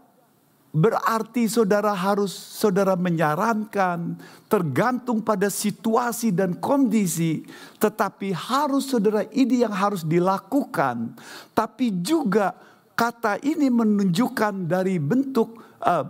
Berarti 0.73 1.45
saudara 1.45 1.93
harus 1.93 2.33
saudara 2.33 2.97
menyarankan 2.97 4.17
tergantung 4.49 5.21
pada 5.21 5.45
situasi 5.45 6.33
dan 6.33 6.57
kondisi. 6.57 7.45
Tetapi 7.77 8.33
harus 8.33 8.89
saudara 8.89 9.21
ini 9.37 9.61
yang 9.61 9.69
harus 9.69 10.01
dilakukan. 10.01 11.13
Tapi 11.53 11.93
juga 12.01 12.57
kata 12.97 13.37
ini 13.45 13.69
menunjukkan 13.69 14.65
dari 14.65 14.97
bentuk 14.97 15.61
uh, 15.77 16.09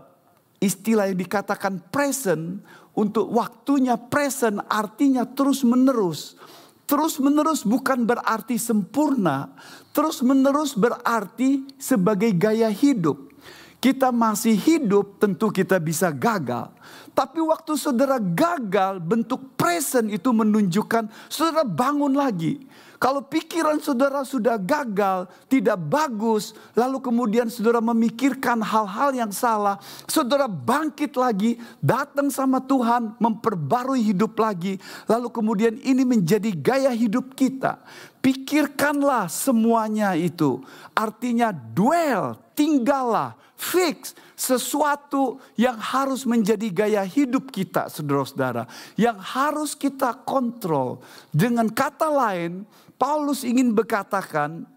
istilah 0.64 1.12
yang 1.12 1.20
dikatakan 1.20 1.84
present 1.92 2.64
untuk 2.94 3.30
waktunya 3.34 3.98
present 3.98 4.62
artinya 4.70 5.26
terus 5.26 5.66
menerus. 5.66 6.38
Terus 6.84 7.18
menerus 7.18 7.64
bukan 7.64 8.06
berarti 8.06 8.60
sempurna, 8.60 9.50
terus 9.96 10.20
menerus 10.20 10.76
berarti 10.76 11.64
sebagai 11.80 12.30
gaya 12.36 12.70
hidup. 12.70 13.34
Kita 13.80 14.12
masih 14.16 14.56
hidup, 14.56 15.20
tentu 15.20 15.52
kita 15.52 15.80
bisa 15.80 16.12
gagal. 16.12 16.72
Tapi 17.14 17.40
waktu 17.46 17.78
saudara 17.78 18.18
gagal, 18.18 18.98
bentuk 18.98 19.54
present 19.54 20.10
itu 20.10 20.34
menunjukkan 20.34 21.06
saudara 21.30 21.62
bangun 21.62 22.18
lagi. 22.18 22.66
Kalau 22.98 23.20
pikiran 23.20 23.84
saudara 23.84 24.24
sudah 24.24 24.56
gagal, 24.56 25.28
tidak 25.52 25.76
bagus, 25.76 26.56
lalu 26.72 27.04
kemudian 27.04 27.52
saudara 27.52 27.84
memikirkan 27.84 28.64
hal-hal 28.64 29.12
yang 29.12 29.28
salah, 29.28 29.76
saudara 30.08 30.48
bangkit 30.48 31.12
lagi, 31.20 31.60
datang 31.84 32.32
sama 32.32 32.64
Tuhan, 32.64 33.20
memperbarui 33.20 34.00
hidup 34.00 34.40
lagi, 34.40 34.80
lalu 35.04 35.28
kemudian 35.36 35.76
ini 35.84 36.08
menjadi 36.08 36.48
gaya 36.56 36.96
hidup 36.96 37.36
kita. 37.36 37.84
Pikirkanlah 38.24 39.28
semuanya 39.28 40.16
itu. 40.16 40.64
Artinya 40.96 41.52
dwell, 41.52 42.40
tinggallah, 42.56 43.36
fix 43.64 44.12
sesuatu 44.36 45.40
yang 45.56 45.80
harus 45.80 46.28
menjadi 46.28 46.68
gaya 46.68 47.04
hidup 47.08 47.48
kita, 47.48 47.88
saudara-saudara, 47.88 48.68
yang 49.00 49.16
harus 49.16 49.72
kita 49.72 50.12
kontrol. 50.28 51.00
Dengan 51.32 51.72
kata 51.72 52.12
lain, 52.12 52.68
Paulus 53.00 53.48
ingin 53.48 53.72
berkatakan 53.72 54.68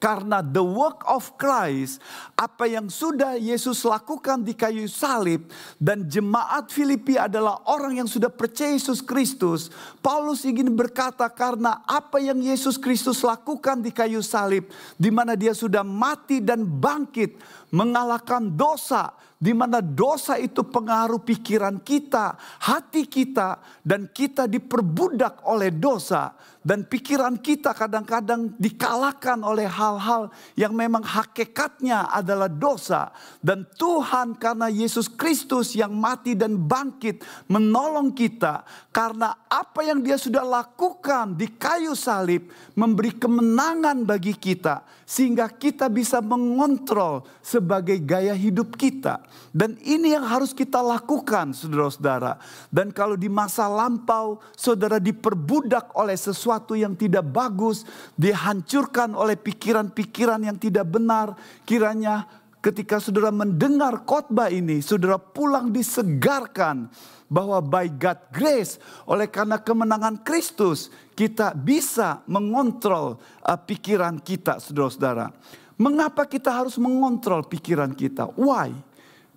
karena 0.00 0.40
the 0.40 0.64
work 0.64 1.04
of 1.04 1.36
Christ, 1.36 2.00
apa 2.32 2.64
yang 2.64 2.88
sudah 2.88 3.36
Yesus 3.36 3.84
lakukan 3.84 4.40
di 4.40 4.56
kayu 4.56 4.88
salib 4.88 5.44
dan 5.76 6.08
jemaat 6.08 6.72
Filipi 6.72 7.20
adalah 7.20 7.60
orang 7.68 8.00
yang 8.00 8.08
sudah 8.08 8.32
percaya 8.32 8.72
Yesus 8.72 9.04
Kristus. 9.04 9.68
Paulus 10.00 10.48
ingin 10.48 10.72
berkata 10.72 11.28
karena 11.28 11.84
apa 11.84 12.16
yang 12.16 12.40
Yesus 12.40 12.80
Kristus 12.80 13.20
lakukan 13.20 13.84
di 13.84 13.92
kayu 13.92 14.24
salib 14.24 14.72
di 14.96 15.12
mana 15.12 15.36
dia 15.36 15.52
sudah 15.52 15.84
mati 15.84 16.40
dan 16.40 16.64
bangkit 16.64 17.36
mengalahkan 17.70 18.50
dosa 18.54 19.14
di 19.40 19.56
mana 19.56 19.80
dosa 19.80 20.36
itu 20.36 20.60
pengaruh 20.60 21.24
pikiran 21.24 21.80
kita, 21.80 22.36
hati 22.60 23.08
kita, 23.08 23.56
dan 23.80 24.04
kita 24.12 24.44
diperbudak 24.44 25.48
oleh 25.48 25.72
dosa, 25.72 26.36
dan 26.60 26.84
pikiran 26.84 27.40
kita 27.40 27.72
kadang-kadang 27.72 28.52
dikalahkan 28.60 29.40
oleh 29.40 29.64
hal-hal 29.64 30.28
yang 30.60 30.76
memang 30.76 31.00
hakikatnya 31.00 32.12
adalah 32.12 32.52
dosa, 32.52 33.16
dan 33.40 33.64
Tuhan, 33.80 34.36
karena 34.36 34.68
Yesus 34.68 35.08
Kristus 35.08 35.72
yang 35.72 35.96
mati 35.96 36.36
dan 36.36 36.60
bangkit, 36.60 37.24
menolong 37.48 38.12
kita 38.12 38.68
karena 38.92 39.48
apa 39.48 39.80
yang 39.88 40.04
Dia 40.04 40.20
sudah 40.20 40.44
lakukan 40.44 41.32
di 41.32 41.48
kayu 41.48 41.96
salib, 41.96 42.52
memberi 42.76 43.16
kemenangan 43.16 44.04
bagi 44.04 44.36
kita, 44.36 44.84
sehingga 45.08 45.48
kita 45.48 45.88
bisa 45.88 46.20
mengontrol 46.20 47.24
sebagai 47.60 48.00
gaya 48.00 48.32
hidup 48.32 48.74
kita. 48.74 49.20
Dan 49.52 49.76
ini 49.84 50.16
yang 50.16 50.24
harus 50.24 50.56
kita 50.56 50.80
lakukan 50.80 51.52
saudara-saudara. 51.52 52.40
Dan 52.72 52.90
kalau 52.90 53.14
di 53.14 53.28
masa 53.28 53.68
lampau 53.68 54.40
saudara 54.56 54.96
diperbudak 54.96 55.92
oleh 55.92 56.16
sesuatu 56.16 56.72
yang 56.72 56.96
tidak 56.96 57.28
bagus. 57.28 57.84
Dihancurkan 58.16 59.12
oleh 59.12 59.36
pikiran-pikiran 59.36 60.40
yang 60.40 60.56
tidak 60.56 60.88
benar. 60.88 61.36
Kiranya 61.68 62.24
ketika 62.64 62.96
saudara 62.96 63.28
mendengar 63.28 64.08
khotbah 64.08 64.48
ini. 64.48 64.80
Saudara 64.80 65.20
pulang 65.20 65.68
disegarkan 65.68 66.88
bahwa 67.30 67.62
by 67.62 67.86
God 67.94 68.18
grace 68.34 68.82
oleh 69.06 69.30
karena 69.30 69.62
kemenangan 69.62 70.18
Kristus 70.26 70.90
kita 71.14 71.54
bisa 71.54 72.26
mengontrol 72.26 73.22
uh, 73.46 73.54
pikiran 73.54 74.18
kita 74.18 74.58
saudara-saudara. 74.58 75.30
Mengapa 75.80 76.28
kita 76.28 76.52
harus 76.52 76.76
mengontrol 76.76 77.48
pikiran 77.48 77.96
kita? 77.96 78.28
Why? 78.36 78.68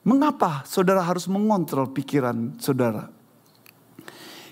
Mengapa 0.03 0.67
saudara 0.67 0.99
harus 0.99 1.31
mengontrol 1.31 1.95
pikiran 1.95 2.59
saudara? 2.59 3.07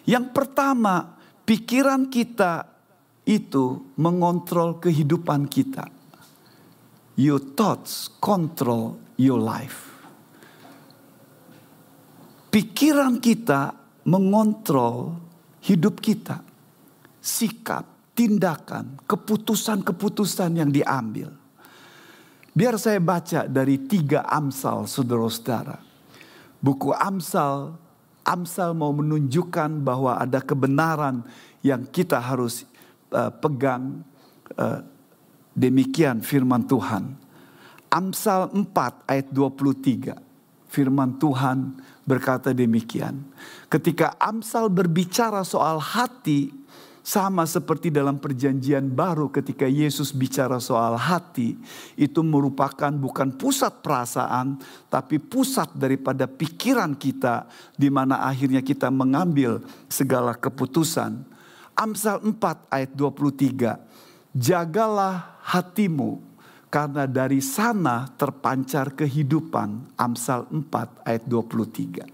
Yang 0.08 0.32
pertama, 0.32 1.20
pikiran 1.44 2.08
kita 2.08 2.64
itu 3.28 3.92
mengontrol 4.00 4.80
kehidupan 4.80 5.52
kita. 5.52 5.92
Your 7.20 7.44
thoughts 7.44 8.08
control 8.24 8.96
your 9.20 9.44
life. 9.44 9.92
Pikiran 12.56 13.20
kita 13.20 13.76
mengontrol 14.08 15.20
hidup 15.60 16.00
kita. 16.00 16.40
Sikap, 17.20 18.16
tindakan, 18.16 19.04
keputusan-keputusan 19.04 20.56
yang 20.56 20.72
diambil. 20.72 21.41
Biar 22.52 22.76
saya 22.76 23.00
baca 23.00 23.48
dari 23.48 23.80
tiga 23.88 24.28
Amsal 24.28 24.84
saudara-saudara. 24.84 25.80
Buku 26.60 26.92
Amsal, 26.92 27.80
Amsal 28.28 28.76
mau 28.76 28.92
menunjukkan 28.92 29.80
bahwa 29.80 30.20
ada 30.20 30.44
kebenaran 30.44 31.24
yang 31.64 31.88
kita 31.88 32.20
harus 32.20 32.68
uh, 33.16 33.32
pegang. 33.32 34.04
Uh, 34.60 34.84
demikian 35.56 36.20
firman 36.20 36.68
Tuhan. 36.68 37.16
Amsal 37.88 38.52
4 38.52 38.68
ayat 39.08 39.28
23. 39.32 40.16
Firman 40.68 41.20
Tuhan 41.20 41.80
berkata 42.04 42.52
demikian. 42.52 43.32
Ketika 43.72 44.16
Amsal 44.20 44.68
berbicara 44.68 45.44
soal 45.48 45.80
hati, 45.80 46.52
sama 47.02 47.50
seperti 47.50 47.90
dalam 47.90 48.22
perjanjian 48.22 48.86
baru 48.86 49.34
ketika 49.34 49.66
Yesus 49.66 50.14
bicara 50.14 50.62
soal 50.62 50.94
hati. 50.98 51.58
Itu 51.98 52.22
merupakan 52.22 52.94
bukan 52.94 53.34
pusat 53.38 53.82
perasaan. 53.82 54.62
Tapi 54.86 55.18
pusat 55.18 55.74
daripada 55.74 56.30
pikiran 56.30 56.94
kita. 56.94 57.50
Di 57.74 57.90
mana 57.90 58.22
akhirnya 58.26 58.62
kita 58.62 58.94
mengambil 58.94 59.66
segala 59.90 60.38
keputusan. 60.38 61.26
Amsal 61.74 62.22
4 62.22 62.70
ayat 62.70 62.92
23. 62.94 64.38
Jagalah 64.38 65.42
hatimu 65.42 66.22
karena 66.70 67.10
dari 67.10 67.42
sana 67.42 68.06
terpancar 68.14 68.94
kehidupan. 68.94 69.98
Amsal 69.98 70.46
4 70.54 71.02
ayat 71.02 71.26
23. 71.26 72.06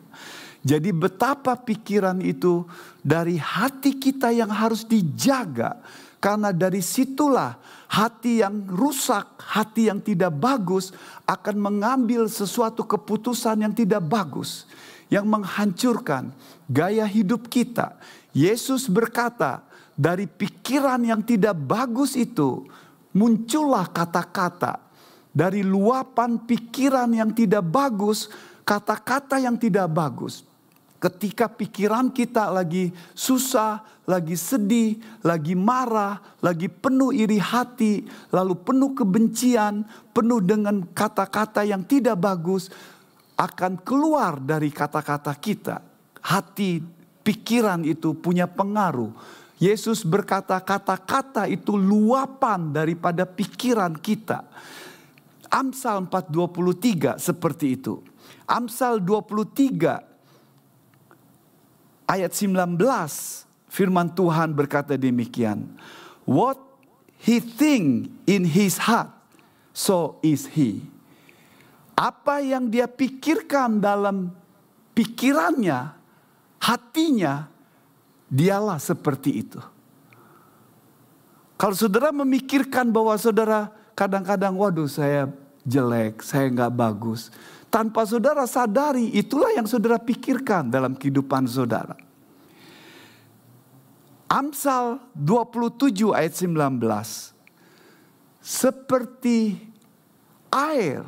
Jadi 0.68 0.92
betapa 0.92 1.56
pikiran 1.56 2.20
itu 2.20 2.68
dari 3.00 3.40
hati 3.40 3.96
kita 3.96 4.36
yang 4.36 4.52
harus 4.52 4.84
dijaga. 4.84 5.80
Karena 6.20 6.52
dari 6.52 6.84
situlah 6.84 7.56
hati 7.88 8.44
yang 8.44 8.68
rusak, 8.68 9.40
hati 9.40 9.88
yang 9.88 10.04
tidak 10.04 10.36
bagus 10.36 10.92
akan 11.24 11.56
mengambil 11.56 12.28
sesuatu 12.28 12.84
keputusan 12.84 13.64
yang 13.64 13.72
tidak 13.72 14.04
bagus. 14.12 14.68
Yang 15.08 15.24
menghancurkan 15.32 16.36
gaya 16.68 17.08
hidup 17.08 17.48
kita. 17.48 17.96
Yesus 18.36 18.92
berkata 18.92 19.64
dari 19.96 20.28
pikiran 20.28 21.00
yang 21.00 21.24
tidak 21.24 21.56
bagus 21.56 22.20
itu 22.20 22.68
muncullah 23.16 23.88
kata-kata. 23.88 24.84
Dari 25.32 25.64
luapan 25.64 26.44
pikiran 26.44 27.08
yang 27.14 27.32
tidak 27.32 27.64
bagus, 27.64 28.28
kata-kata 28.68 29.40
yang 29.40 29.56
tidak 29.56 29.88
bagus. 29.88 30.44
Ketika 30.98 31.46
pikiran 31.46 32.10
kita 32.10 32.50
lagi 32.50 32.90
susah, 33.14 33.86
lagi 34.10 34.34
sedih, 34.34 34.98
lagi 35.22 35.54
marah, 35.54 36.18
lagi 36.42 36.66
penuh 36.66 37.14
iri 37.14 37.38
hati, 37.38 38.02
lalu 38.34 38.58
penuh 38.58 38.98
kebencian, 38.98 39.86
penuh 40.10 40.42
dengan 40.42 40.82
kata-kata 40.82 41.62
yang 41.62 41.86
tidak 41.86 42.18
bagus, 42.18 42.74
akan 43.38 43.78
keluar 43.86 44.42
dari 44.42 44.74
kata-kata 44.74 45.38
kita. 45.38 45.86
Hati, 46.26 46.82
pikiran 47.22 47.86
itu 47.86 48.18
punya 48.18 48.50
pengaruh. 48.50 49.14
Yesus 49.62 50.02
berkata 50.02 50.58
kata-kata 50.58 51.46
itu 51.46 51.78
luapan 51.78 52.74
daripada 52.74 53.26
pikiran 53.30 53.94
kita. 54.02 54.50
Amsal 55.54 56.10
4:23 56.10 57.22
seperti 57.22 57.78
itu. 57.78 58.02
Amsal 58.50 58.98
23 58.98 60.17
ayat 62.08 62.32
19 62.32 62.80
firman 63.68 64.08
Tuhan 64.10 64.56
berkata 64.56 64.96
demikian. 64.96 65.68
What 66.24 66.58
he 67.20 67.44
think 67.44 68.10
in 68.26 68.48
his 68.48 68.80
heart, 68.80 69.12
so 69.76 70.18
is 70.24 70.48
he. 70.56 70.82
Apa 71.94 72.42
yang 72.42 72.72
dia 72.72 72.88
pikirkan 72.88 73.84
dalam 73.84 74.32
pikirannya, 74.96 75.94
hatinya, 76.62 77.50
dialah 78.32 78.78
seperti 78.78 79.46
itu. 79.46 79.62
Kalau 81.58 81.74
saudara 81.74 82.14
memikirkan 82.14 82.86
bahwa 82.94 83.18
saudara 83.18 83.74
kadang-kadang, 83.98 84.54
waduh 84.54 84.86
saya 84.86 85.26
jelek, 85.66 86.22
saya 86.22 86.54
nggak 86.54 86.70
bagus. 86.70 87.34
Tanpa 87.68 88.08
saudara 88.08 88.48
sadari, 88.48 89.12
itulah 89.12 89.52
yang 89.52 89.68
saudara 89.68 90.00
pikirkan 90.00 90.72
dalam 90.72 90.96
kehidupan 90.96 91.46
saudara. 91.46 91.96
Amsal 94.28 95.00
27 95.16 96.16
ayat 96.16 96.34
19. 96.36 96.84
Seperti 98.40 99.60
air 100.52 101.04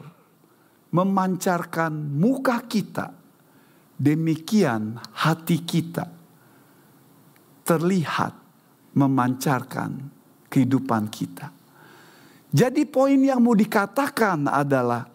memancarkan 0.91 1.91
muka 1.95 2.59
kita, 2.67 3.15
demikian 3.95 4.99
hati 5.15 5.63
kita 5.63 6.07
terlihat 7.63 8.33
memancarkan 8.97 10.09
kehidupan 10.49 11.07
kita. 11.07 11.53
Jadi 12.49 12.89
poin 12.89 13.19
yang 13.19 13.45
mau 13.45 13.53
dikatakan 13.53 14.49
adalah 14.49 15.05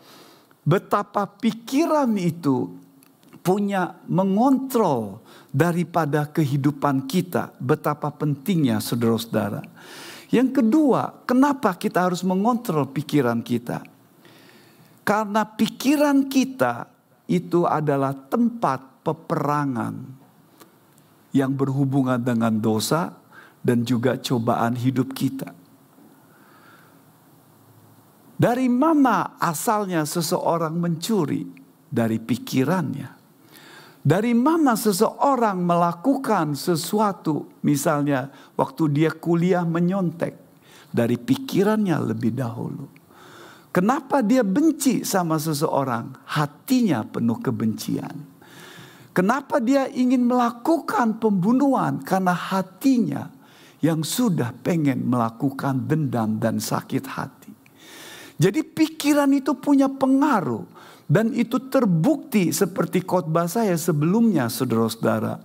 betapa 0.65 1.29
pikiran 1.29 2.17
itu 2.17 2.73
punya 3.45 4.01
mengontrol 4.09 5.21
daripada 5.53 6.25
kehidupan 6.25 7.05
kita. 7.05 7.53
Betapa 7.61 8.09
pentingnya 8.09 8.81
saudara-saudara. 8.81 9.61
Yang 10.33 10.65
kedua, 10.65 11.23
kenapa 11.29 11.77
kita 11.77 12.11
harus 12.11 12.25
mengontrol 12.25 12.89
pikiran 12.91 13.45
kita? 13.45 13.85
Karena 15.05 15.45
pikiran 15.45 16.27
kita 16.27 16.89
itu 17.29 17.69
adalah 17.69 18.17
tempat 18.17 19.05
peperangan 19.05 19.95
yang 21.37 21.53
berhubungan 21.53 22.17
dengan 22.17 22.57
dosa 22.57 23.13
dan 23.61 23.85
juga 23.85 24.17
cobaan 24.17 24.75
hidup 24.75 25.13
kita. 25.13 25.53
Dari 28.35 28.67
mana 28.67 29.39
asalnya 29.39 30.03
seseorang 30.03 30.75
mencuri? 30.75 31.47
Dari 31.87 32.19
pikirannya. 32.19 33.11
Dari 34.05 34.37
mana 34.37 34.77
seseorang 34.77 35.65
melakukan 35.65 36.53
sesuatu, 36.59 37.63
misalnya 37.65 38.29
waktu 38.59 38.91
dia 38.93 39.11
kuliah 39.15 39.65
menyontek, 39.65 40.37
dari 40.93 41.17
pikirannya 41.17 42.13
lebih 42.13 42.37
dahulu. 42.37 42.87
Kenapa 43.75 44.23
dia 44.23 44.47
benci 44.47 45.03
sama 45.03 45.35
seseorang? 45.35 46.15
Hatinya 46.31 47.03
penuh 47.03 47.43
kebencian. 47.43 48.15
Kenapa 49.11 49.59
dia 49.59 49.91
ingin 49.91 50.27
melakukan 50.27 51.19
pembunuhan? 51.19 51.99
Karena 52.07 52.35
hatinya 52.35 53.31
yang 53.83 54.07
sudah 54.07 54.55
pengen 54.63 55.07
melakukan 55.07 55.91
dendam 55.91 56.39
dan 56.39 56.63
sakit 56.63 57.05
hati. 57.09 57.44
Jadi 58.39 58.67
pikiran 58.67 59.31
itu 59.31 59.55
punya 59.55 59.87
pengaruh. 59.87 60.67
Dan 61.05 61.37
itu 61.37 61.61
terbukti 61.69 62.49
seperti 62.49 63.05
khotbah 63.05 63.45
saya 63.45 63.77
sebelumnya 63.77 64.49
saudara-saudara. 64.49 65.39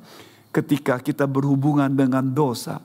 Ketika 0.49 0.97
kita 1.03 1.27
berhubungan 1.27 1.91
dengan 1.91 2.25
dosa. 2.31 2.79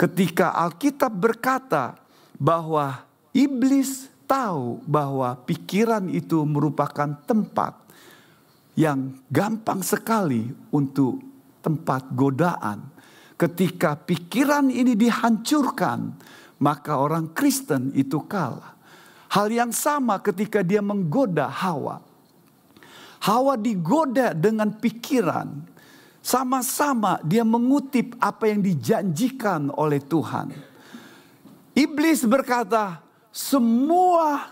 Ketika 0.00 0.56
Alkitab 0.56 1.12
berkata 1.12 2.00
bahwa 2.40 3.04
iblis 3.36 4.08
tahu 4.24 4.80
bahwa 4.88 5.36
pikiran 5.44 6.08
itu 6.08 6.40
merupakan 6.48 7.20
tempat 7.28 7.76
yang 8.78 9.12
gampang 9.28 9.84
sekali 9.84 10.48
untuk 10.72 11.20
tempat 11.60 12.16
godaan. 12.16 12.80
Ketika 13.36 13.96
pikiran 13.96 14.72
ini 14.72 14.96
dihancurkan, 14.96 16.16
maka 16.64 16.96
orang 16.96 17.32
Kristen 17.36 17.92
itu 17.92 18.24
kalah. 18.24 18.79
Hal 19.30 19.46
yang 19.54 19.70
sama 19.70 20.18
ketika 20.18 20.66
dia 20.66 20.82
menggoda 20.82 21.46
Hawa. 21.46 22.02
Hawa 23.22 23.54
digoda 23.54 24.34
dengan 24.34 24.74
pikiran. 24.74 25.70
Sama-sama 26.20 27.22
dia 27.22 27.46
mengutip 27.46 28.18
apa 28.18 28.50
yang 28.50 28.60
dijanjikan 28.60 29.70
oleh 29.72 30.02
Tuhan. 30.02 30.52
Iblis 31.72 32.26
berkata, 32.26 33.00
semua 33.30 34.50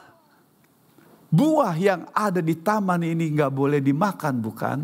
buah 1.28 1.74
yang 1.76 2.08
ada 2.14 2.38
di 2.40 2.56
taman 2.56 3.02
ini 3.02 3.34
nggak 3.34 3.52
boleh 3.52 3.82
dimakan 3.82 4.34
bukan? 4.40 4.78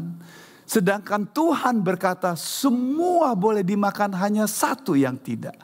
Sedangkan 0.65 1.29
Tuhan 1.29 1.85
berkata 1.85 2.35
semua 2.35 3.37
boleh 3.37 3.63
dimakan 3.63 4.17
hanya 4.17 4.49
satu 4.49 4.97
yang 4.97 5.15
tidak. 5.21 5.55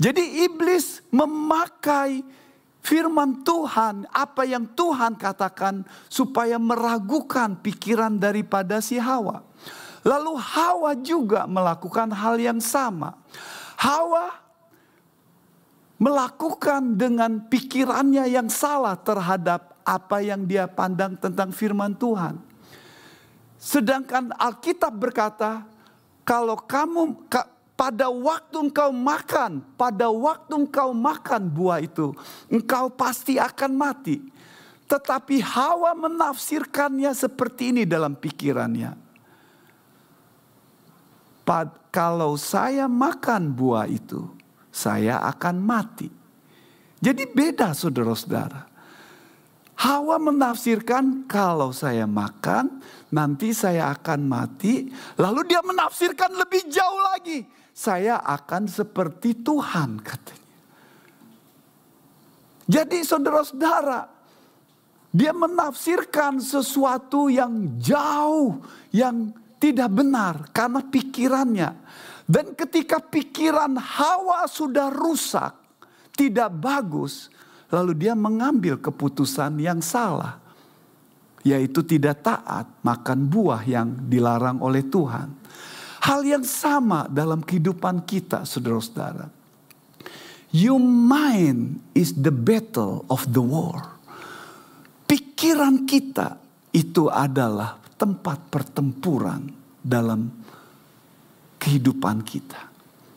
Jadi 0.00 0.44
iblis 0.48 1.04
memakai 1.12 2.24
firman 2.86 3.42
Tuhan, 3.42 4.06
apa 4.14 4.46
yang 4.46 4.62
Tuhan 4.78 5.18
katakan 5.18 5.82
supaya 6.06 6.54
meragukan 6.54 7.58
pikiran 7.58 8.14
daripada 8.14 8.78
si 8.78 8.94
Hawa. 8.94 9.42
Lalu 10.06 10.38
Hawa 10.38 10.94
juga 10.94 11.50
melakukan 11.50 12.14
hal 12.14 12.38
yang 12.38 12.62
sama. 12.62 13.18
Hawa 13.74 14.38
melakukan 15.98 16.94
dengan 16.94 17.42
pikirannya 17.50 18.30
yang 18.30 18.46
salah 18.46 18.94
terhadap 18.94 19.74
apa 19.82 20.22
yang 20.22 20.46
dia 20.46 20.70
pandang 20.70 21.18
tentang 21.18 21.50
firman 21.50 21.90
Tuhan. 21.98 22.38
Sedangkan 23.58 24.30
Alkitab 24.38 24.94
berkata, 24.94 25.66
kalau 26.22 26.54
kamu 26.54 27.26
pada 27.76 28.08
waktu 28.08 28.72
engkau 28.72 28.88
makan, 28.88 29.60
pada 29.76 30.08
waktu 30.08 30.64
engkau 30.64 30.96
makan 30.96 31.52
buah 31.52 31.84
itu, 31.84 32.16
engkau 32.48 32.88
pasti 32.88 33.36
akan 33.36 33.76
mati. 33.76 34.24
Tetapi 34.88 35.44
Hawa 35.44 35.92
menafsirkannya 35.92 37.12
seperti 37.12 37.76
ini 37.76 37.82
dalam 37.84 38.16
pikirannya. 38.16 38.96
Pad, 41.44 41.92
kalau 41.92 42.34
saya 42.40 42.88
makan 42.88 43.52
buah 43.52 43.86
itu, 43.86 44.24
saya 44.72 45.20
akan 45.28 45.60
mati. 45.60 46.08
Jadi 46.96 47.28
beda 47.28 47.76
saudara-saudara. 47.76 48.72
Hawa 49.76 50.16
menafsirkan 50.16 51.28
kalau 51.28 51.68
saya 51.76 52.08
makan 52.08 52.80
nanti 53.12 53.52
saya 53.52 53.92
akan 53.92 54.24
mati. 54.24 54.88
Lalu 55.20 55.52
dia 55.52 55.60
menafsirkan 55.60 56.32
lebih 56.32 56.64
jauh 56.72 57.00
lagi 57.12 57.44
saya 57.76 58.24
akan 58.24 58.64
seperti 58.72 59.44
Tuhan 59.44 60.00
katanya. 60.00 60.48
Jadi 62.66 62.98
saudara-saudara, 63.04 64.08
dia 65.12 65.36
menafsirkan 65.36 66.40
sesuatu 66.40 67.28
yang 67.28 67.76
jauh, 67.76 68.64
yang 68.90 69.30
tidak 69.60 69.92
benar 69.92 70.48
karena 70.56 70.80
pikirannya. 70.82 71.70
Dan 72.26 72.58
ketika 72.58 72.98
pikiran 72.98 73.78
Hawa 73.78 74.50
sudah 74.50 74.90
rusak, 74.90 75.54
tidak 76.16 76.50
bagus, 76.58 77.30
lalu 77.70 77.94
dia 77.94 78.18
mengambil 78.18 78.82
keputusan 78.82 79.62
yang 79.62 79.78
salah, 79.78 80.42
yaitu 81.46 81.86
tidak 81.86 82.26
taat 82.26 82.66
makan 82.82 83.30
buah 83.30 83.62
yang 83.62 84.10
dilarang 84.10 84.58
oleh 84.58 84.82
Tuhan. 84.82 85.28
Hal 86.06 86.22
yang 86.22 86.46
sama 86.46 87.10
dalam 87.10 87.42
kehidupan 87.42 88.06
kita, 88.06 88.46
saudara-saudara. 88.46 89.26
Your 90.54 90.78
mind 90.78 91.82
is 91.98 92.14
the 92.14 92.30
battle 92.30 93.02
of 93.10 93.26
the 93.26 93.42
war. 93.42 93.98
Pikiran 95.10 95.82
kita 95.82 96.38
itu 96.70 97.10
adalah 97.10 97.82
tempat 97.98 98.38
pertempuran 98.54 99.50
dalam 99.82 100.30
kehidupan 101.58 102.22
kita 102.22 102.70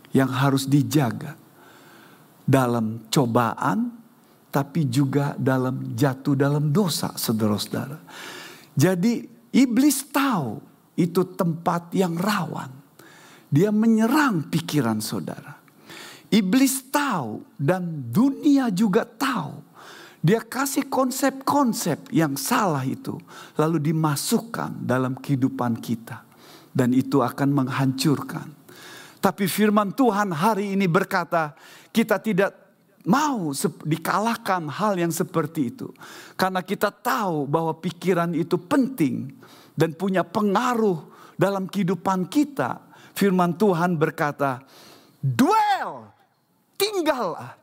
yang 0.09 0.33
harus 0.33 0.65
dijaga 0.65 1.37
dalam 2.41 3.05
cobaan, 3.13 3.93
tapi 4.49 4.89
juga 4.89 5.37
dalam 5.37 5.93
jatuh 5.93 6.33
dalam 6.33 6.73
dosa, 6.73 7.13
saudara-saudara. 7.13 8.01
Jadi, 8.73 9.29
iblis 9.53 10.09
tahu 10.09 10.57
itu 10.97 11.21
tempat 11.37 11.93
yang 11.93 12.17
rawan. 12.17 12.78
Dia 13.49 13.73
menyerang 13.73 14.45
pikiran 14.47 15.01
saudara. 15.01 15.57
Iblis 16.29 16.93
tahu 16.93 17.41
dan 17.57 18.13
dunia 18.13 18.69
juga 18.69 19.01
tahu. 19.01 19.65
Dia 20.21 20.43
kasih 20.43 20.85
konsep-konsep 20.91 22.11
yang 22.13 22.37
salah 22.37 22.85
itu 22.85 23.17
lalu 23.57 23.89
dimasukkan 23.89 24.85
dalam 24.85 25.17
kehidupan 25.17 25.79
kita 25.81 26.21
dan 26.69 26.93
itu 26.93 27.23
akan 27.23 27.49
menghancurkan. 27.65 28.45
Tapi 29.19 29.49
firman 29.49 29.95
Tuhan 29.95 30.31
hari 30.31 30.75
ini 30.77 30.85
berkata, 30.85 31.55
kita 31.89 32.19
tidak 32.21 32.51
mau 33.07 33.55
dikalahkan 33.83 34.69
hal 34.69 34.99
yang 34.99 35.11
seperti 35.11 35.73
itu. 35.73 35.87
Karena 36.35 36.61
kita 36.61 36.91
tahu 36.91 37.47
bahwa 37.47 37.73
pikiran 37.79 38.35
itu 38.35 38.59
penting 38.59 39.33
dan 39.73 39.95
punya 39.95 40.21
pengaruh 40.27 41.09
dalam 41.39 41.65
kehidupan 41.71 42.27
kita 42.27 42.88
firman 43.19 43.51
Tuhan 43.51 43.99
berkata, 43.99 44.63
dwell, 45.19 46.07
tinggallah, 46.79 47.59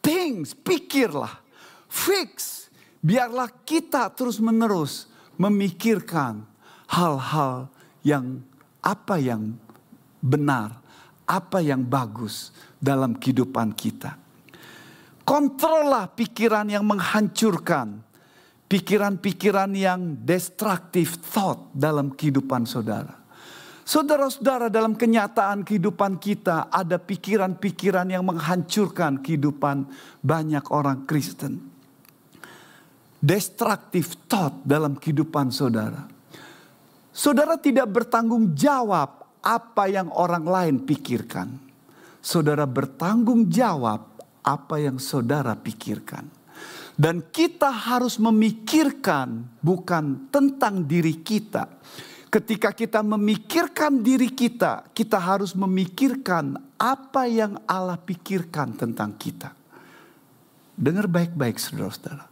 things, 0.00 0.56
pikirlah, 0.56 1.36
fix, 1.84 2.64
biarlah 3.04 3.52
kita 3.68 4.08
terus 4.16 4.40
menerus 4.40 5.04
memikirkan 5.36 6.48
hal-hal 6.88 7.68
yang 8.00 8.40
apa 8.80 9.20
yang 9.20 9.52
benar, 10.24 10.80
apa 11.28 11.60
yang 11.60 11.84
bagus 11.84 12.48
dalam 12.80 13.12
kehidupan 13.20 13.76
kita. 13.76 14.16
Kontrollah 15.24 16.08
pikiran 16.08 16.68
yang 16.68 16.84
menghancurkan, 16.84 18.00
pikiran-pikiran 18.68 19.72
yang 19.76 20.00
destruktif 20.24 21.20
thought 21.20 21.72
dalam 21.72 22.12
kehidupan 22.12 22.64
saudara. 22.68 23.23
Saudara-saudara 23.84 24.72
dalam 24.72 24.96
kenyataan 24.96 25.60
kehidupan 25.60 26.16
kita 26.16 26.72
ada 26.72 26.96
pikiran-pikiran 26.96 28.08
yang 28.08 28.24
menghancurkan 28.24 29.20
kehidupan 29.20 29.84
banyak 30.24 30.64
orang 30.72 31.04
Kristen. 31.04 31.60
Destruktif 33.20 34.24
thought 34.24 34.64
dalam 34.64 34.96
kehidupan 34.96 35.52
saudara. 35.52 36.00
Saudara 37.12 37.60
tidak 37.60 37.92
bertanggung 37.92 38.56
jawab 38.56 39.20
apa 39.44 39.84
yang 39.92 40.08
orang 40.16 40.48
lain 40.48 40.76
pikirkan. 40.88 41.52
Saudara 42.24 42.64
bertanggung 42.64 43.52
jawab 43.52 44.00
apa 44.40 44.80
yang 44.80 44.96
saudara 44.96 45.52
pikirkan. 45.60 46.24
Dan 46.96 47.28
kita 47.28 47.68
harus 47.68 48.16
memikirkan 48.16 49.44
bukan 49.60 50.32
tentang 50.32 50.88
diri 50.88 51.20
kita 51.20 51.68
Ketika 52.34 52.74
kita 52.74 52.98
memikirkan 52.98 54.02
diri 54.02 54.26
kita, 54.34 54.90
kita 54.90 55.22
harus 55.22 55.54
memikirkan 55.54 56.58
apa 56.74 57.30
yang 57.30 57.62
Allah 57.62 57.94
pikirkan 57.94 58.74
tentang 58.74 59.14
kita. 59.14 59.54
Dengar 60.74 61.06
baik-baik 61.06 61.62
saudara-saudara. 61.62 62.26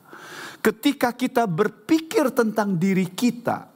Ketika 0.58 1.14
kita 1.14 1.46
berpikir 1.46 2.34
tentang 2.34 2.74
diri 2.82 3.06
kita, 3.14 3.70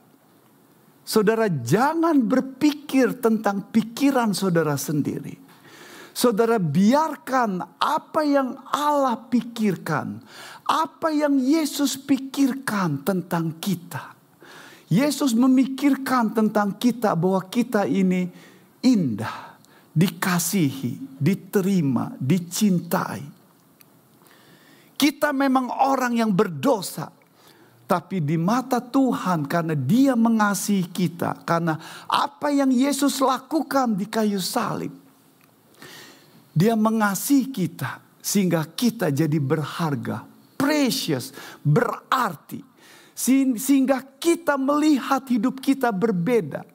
saudara 1.07 1.47
jangan 1.47 2.19
berpikir 2.19 3.23
tentang 3.23 3.71
pikiran 3.71 4.35
saudara 4.35 4.75
sendiri. 4.75 5.39
Saudara 6.11 6.59
biarkan 6.59 7.79
apa 7.79 8.27
yang 8.27 8.59
Allah 8.75 9.15
pikirkan, 9.31 10.19
apa 10.67 11.07
yang 11.15 11.39
Yesus 11.39 11.95
pikirkan 11.95 13.07
tentang 13.07 13.63
kita 13.63 14.16
Yesus 14.87 15.35
memikirkan 15.35 16.31
tentang 16.31 16.79
kita 16.79 17.19
bahwa 17.19 17.43
kita 17.51 17.91
ini 17.91 18.31
indah, 18.87 19.59
dikasihi, 19.91 21.19
diterima, 21.19 22.15
dicintai. 22.15 23.35
Kita 24.97 25.35
memang 25.35 25.69
orang 25.75 26.15
yang 26.15 26.31
berdosa, 26.31 27.11
tapi 27.85 28.23
di 28.23 28.39
mata 28.39 28.79
Tuhan 28.79 29.45
karena 29.51 29.75
Dia 29.75 30.15
mengasihi 30.15 30.87
kita, 30.87 31.43
karena 31.43 31.75
apa 32.07 32.55
yang 32.55 32.71
Yesus 32.71 33.19
lakukan 33.19 33.99
di 33.99 34.07
kayu 34.07 34.39
salib, 34.39 34.95
Dia 36.55 36.79
mengasihi 36.79 37.51
kita 37.51 38.01
sehingga 38.23 38.63
kita 38.71 39.11
jadi 39.11 39.39
berharga, 39.43 40.23
precious, 40.55 41.35
berarti 41.67 42.76
sehingga 43.17 44.05
kita 44.21 44.61
melihat 44.61 45.25
hidup 45.25 45.57
kita 45.65 45.89
berbeda. 45.89 46.69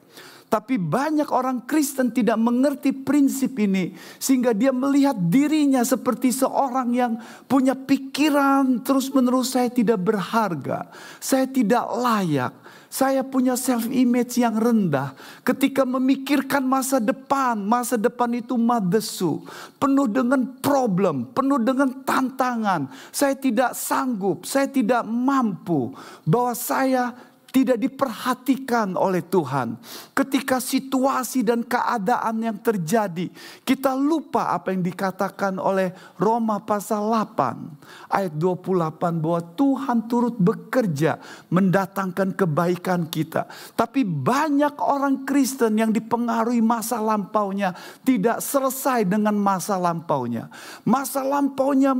Tapi 0.52 0.76
banyak 0.76 1.32
orang 1.32 1.64
Kristen 1.64 2.12
tidak 2.12 2.36
mengerti 2.36 2.92
prinsip 2.92 3.56
ini. 3.56 3.96
Sehingga 4.20 4.52
dia 4.52 4.68
melihat 4.68 5.16
dirinya 5.16 5.80
seperti 5.80 6.28
seorang 6.28 6.92
yang 6.92 7.16
punya 7.48 7.72
pikiran 7.72 8.84
terus 8.84 9.08
menerus 9.16 9.56
saya 9.56 9.72
tidak 9.72 10.04
berharga. 10.04 10.92
Saya 11.16 11.48
tidak 11.48 11.88
layak. 11.96 12.52
Saya 12.92 13.24
punya 13.24 13.56
self 13.56 13.88
image 13.88 14.36
yang 14.36 14.52
rendah. 14.52 15.16
Ketika 15.40 15.80
memikirkan 15.88 16.60
masa 16.60 17.00
depan, 17.00 17.56
masa 17.56 17.96
depan 17.96 18.28
itu 18.36 18.52
madesu, 18.60 19.40
penuh 19.80 20.04
dengan 20.04 20.44
problem, 20.60 21.24
penuh 21.32 21.56
dengan 21.56 21.88
tantangan. 22.04 22.92
Saya 23.08 23.32
tidak 23.32 23.72
sanggup, 23.72 24.44
saya 24.44 24.68
tidak 24.68 25.08
mampu 25.08 25.96
bahwa 26.28 26.52
saya 26.52 27.16
tidak 27.52 27.76
diperhatikan 27.76 28.96
oleh 28.96 29.20
Tuhan. 29.28 29.76
Ketika 30.16 30.56
situasi 30.56 31.44
dan 31.44 31.60
keadaan 31.60 32.40
yang 32.40 32.56
terjadi, 32.64 33.28
kita 33.62 33.92
lupa 33.92 34.56
apa 34.56 34.72
yang 34.72 34.80
dikatakan 34.80 35.60
oleh 35.60 35.92
Roma 36.16 36.64
pasal 36.64 37.12
8 37.12 38.08
ayat 38.08 38.32
28 38.40 39.20
bahwa 39.20 39.40
Tuhan 39.52 39.98
turut 40.08 40.32
bekerja 40.40 41.20
mendatangkan 41.52 42.32
kebaikan 42.32 43.04
kita. 43.12 43.44
Tapi 43.76 44.00
banyak 44.00 44.80
orang 44.80 45.28
Kristen 45.28 45.76
yang 45.76 45.92
dipengaruhi 45.92 46.64
masa 46.64 47.04
lampaunya 47.04 47.76
tidak 48.00 48.40
selesai 48.40 49.04
dengan 49.04 49.36
masa 49.36 49.76
lampaunya. 49.76 50.48
Masa 50.88 51.20
lampaunya 51.20 51.92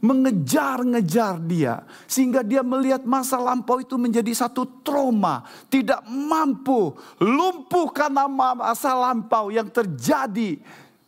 mengejar-ngejar 0.00 1.44
dia 1.44 1.84
sehingga 2.08 2.40
dia 2.40 2.64
melihat 2.64 3.04
masa 3.04 3.36
lampau 3.36 3.84
itu 3.84 4.00
menjadi 4.00 4.32
satu 4.32 4.77
trauma, 4.88 5.44
tidak 5.68 6.00
mampu, 6.08 6.96
lumpuh 7.20 7.92
karena 7.92 8.24
masa 8.24 8.96
lampau 8.96 9.52
yang 9.52 9.68
terjadi. 9.68 10.56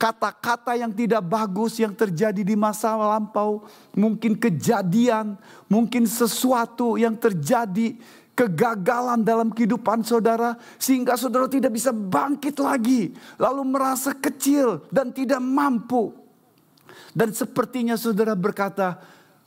Kata-kata 0.00 0.80
yang 0.80 0.92
tidak 0.96 1.20
bagus 1.28 1.76
yang 1.76 1.92
terjadi 1.92 2.40
di 2.40 2.56
masa 2.56 2.96
lampau, 2.96 3.68
mungkin 3.92 4.32
kejadian, 4.32 5.36
mungkin 5.68 6.08
sesuatu 6.08 6.96
yang 6.96 7.12
terjadi, 7.20 8.00
kegagalan 8.32 9.20
dalam 9.20 9.52
kehidupan 9.52 10.00
saudara, 10.00 10.56
sehingga 10.80 11.20
saudara 11.20 11.44
tidak 11.52 11.76
bisa 11.76 11.92
bangkit 11.92 12.56
lagi, 12.64 13.12
lalu 13.36 13.60
merasa 13.68 14.16
kecil 14.16 14.88
dan 14.88 15.12
tidak 15.12 15.44
mampu. 15.44 16.16
Dan 17.12 17.36
sepertinya 17.36 18.00
saudara 18.00 18.32
berkata, 18.32 18.96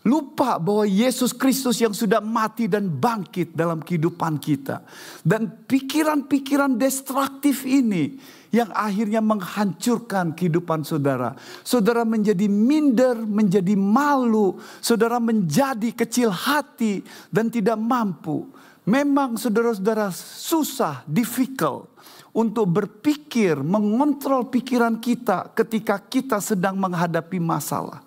Lupa 0.04 0.60
bahwa 0.60 0.84
Yesus 0.84 1.32
Kristus 1.32 1.80
yang 1.80 1.96
sudah 1.96 2.20
mati 2.20 2.68
dan 2.68 2.92
bangkit 2.92 3.56
dalam 3.56 3.80
kehidupan 3.80 4.36
kita. 4.36 4.84
Dan 5.24 5.64
pikiran-pikiran 5.64 6.76
destruktif 6.76 7.64
ini 7.64 8.20
yang 8.52 8.68
akhirnya 8.76 9.24
menghancurkan 9.24 10.36
kehidupan 10.36 10.84
saudara. 10.84 11.40
Saudara 11.64 12.04
menjadi 12.04 12.52
minder, 12.52 13.16
menjadi 13.16 13.80
malu, 13.80 14.60
saudara 14.84 15.24
menjadi 15.24 15.96
kecil 15.96 16.36
hati 16.36 17.00
dan 17.32 17.48
tidak 17.48 17.80
mampu. 17.80 18.52
Memang 18.84 19.40
saudara-saudara 19.40 20.12
susah, 20.12 21.08
difficult 21.08 21.88
untuk 22.36 22.68
berpikir, 22.68 23.56
mengontrol 23.64 24.52
pikiran 24.52 25.00
kita 25.00 25.56
ketika 25.56 25.96
kita 25.96 26.44
sedang 26.44 26.76
menghadapi 26.76 27.40
masalah. 27.40 28.04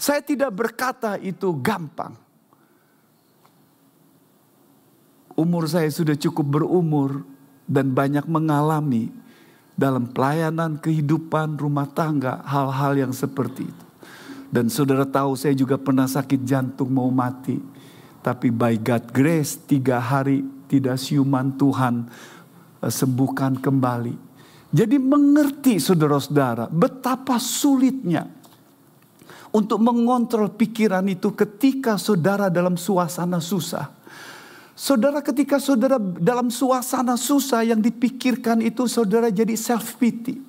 Saya 0.00 0.24
tidak 0.24 0.48
berkata 0.56 1.20
itu 1.20 1.52
gampang. 1.60 2.16
Umur 5.36 5.68
saya 5.68 5.92
sudah 5.92 6.16
cukup 6.16 6.56
berumur 6.56 7.20
dan 7.68 7.92
banyak 7.92 8.24
mengalami 8.24 9.12
dalam 9.76 10.08
pelayanan 10.08 10.80
kehidupan 10.80 11.60
rumah 11.60 11.84
tangga 11.84 12.40
hal-hal 12.48 12.96
yang 12.96 13.12
seperti 13.12 13.68
itu. 13.68 13.86
Dan 14.48 14.72
saudara 14.72 15.04
tahu 15.04 15.36
saya 15.36 15.52
juga 15.52 15.76
pernah 15.76 16.08
sakit 16.08 16.48
jantung 16.48 16.88
mau 16.96 17.12
mati. 17.12 17.60
Tapi 18.24 18.48
by 18.48 18.80
God 18.80 19.04
grace 19.12 19.60
tiga 19.68 20.00
hari 20.00 20.40
tidak 20.64 20.96
siuman 20.96 21.60
Tuhan 21.60 22.08
eh, 22.80 22.88
sembuhkan 22.88 23.60
kembali. 23.60 24.32
Jadi 24.72 24.96
mengerti 24.96 25.76
saudara-saudara 25.76 26.72
betapa 26.72 27.36
sulitnya 27.36 28.39
untuk 29.50 29.78
mengontrol 29.82 30.50
pikiran 30.50 31.06
itu 31.06 31.34
ketika 31.34 31.98
saudara 31.98 32.50
dalam 32.50 32.74
suasana 32.78 33.38
susah. 33.38 33.90
Saudara 34.74 35.20
ketika 35.20 35.60
saudara 35.60 36.00
dalam 36.00 36.48
suasana 36.48 37.14
susah 37.18 37.66
yang 37.66 37.78
dipikirkan 37.84 38.64
itu 38.64 38.88
saudara 38.88 39.28
jadi 39.28 39.52
self 39.54 40.00
pity. 40.00 40.40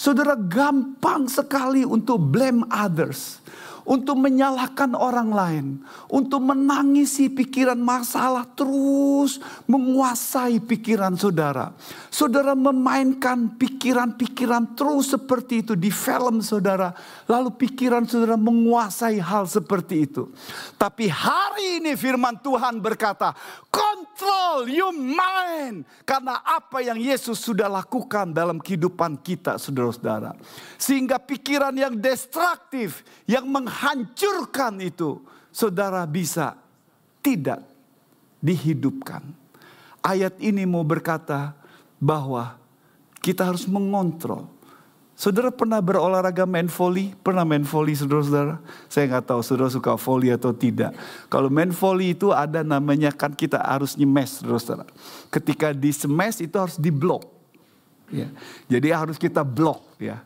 Saudara 0.00 0.32
gampang 0.32 1.28
sekali 1.28 1.84
untuk 1.84 2.16
blame 2.16 2.64
others 2.72 3.39
untuk 3.90 4.22
menyalahkan 4.22 4.94
orang 4.94 5.34
lain, 5.34 5.66
untuk 6.06 6.38
menangisi 6.38 7.26
pikiran 7.26 7.74
masalah 7.74 8.46
terus 8.54 9.42
menguasai 9.66 10.62
pikiran 10.62 11.18
saudara. 11.18 11.74
Saudara 12.06 12.54
memainkan 12.54 13.58
pikiran-pikiran 13.58 14.78
terus 14.78 15.10
seperti 15.10 15.66
itu 15.66 15.74
di 15.74 15.90
film 15.90 16.38
saudara, 16.38 16.94
lalu 17.26 17.50
pikiran 17.50 18.06
saudara 18.06 18.38
menguasai 18.38 19.18
hal 19.18 19.50
seperti 19.50 20.06
itu. 20.06 20.30
Tapi 20.78 21.10
hari 21.10 21.82
ini 21.82 21.98
firman 21.98 22.38
Tuhan 22.38 22.78
berkata, 22.78 23.34
control 23.74 24.70
your 24.70 24.94
mind 24.94 25.82
karena 26.06 26.38
apa 26.46 26.78
yang 26.78 26.98
Yesus 27.00 27.42
sudah 27.42 27.66
lakukan 27.66 28.30
dalam 28.30 28.62
kehidupan 28.62 29.18
kita 29.18 29.58
saudara-saudara. 29.58 30.38
Sehingga 30.78 31.18
pikiran 31.18 31.74
yang 31.74 31.98
destruktif, 31.98 33.02
yang 33.26 33.48
menghancurkan 33.80 34.76
itu, 34.84 35.24
saudara 35.48 36.04
bisa 36.04 36.52
tidak 37.24 37.64
dihidupkan. 38.44 39.24
Ayat 40.04 40.36
ini 40.36 40.68
mau 40.68 40.84
berkata 40.84 41.56
bahwa 41.96 42.60
kita 43.24 43.48
harus 43.48 43.64
mengontrol. 43.64 44.48
Saudara 45.16 45.52
pernah 45.52 45.76
berolahraga 45.84 46.48
main 46.48 46.64
volley? 46.64 47.12
Pernah 47.20 47.44
main 47.44 47.60
volley 47.60 47.92
saudara-saudara? 47.92 48.56
Saya 48.88 49.04
nggak 49.04 49.28
tahu 49.28 49.40
saudara 49.44 49.68
suka 49.68 49.92
volley 50.00 50.32
atau 50.32 50.52
tidak. 50.56 50.96
Kalau 51.28 51.52
main 51.52 51.68
volley 51.68 52.16
itu 52.16 52.32
ada 52.32 52.64
namanya 52.64 53.12
kan 53.12 53.36
kita 53.36 53.60
harus 53.60 54.00
nyemes 54.00 54.40
saudara-saudara. 54.40 54.88
Ketika 55.28 55.76
di 55.76 55.92
smash 55.92 56.40
itu 56.40 56.56
harus 56.56 56.80
diblok. 56.80 57.28
Ya. 58.08 58.32
Jadi 58.64 58.88
harus 58.96 59.20
kita 59.20 59.44
blok 59.44 59.84
ya. 60.00 60.24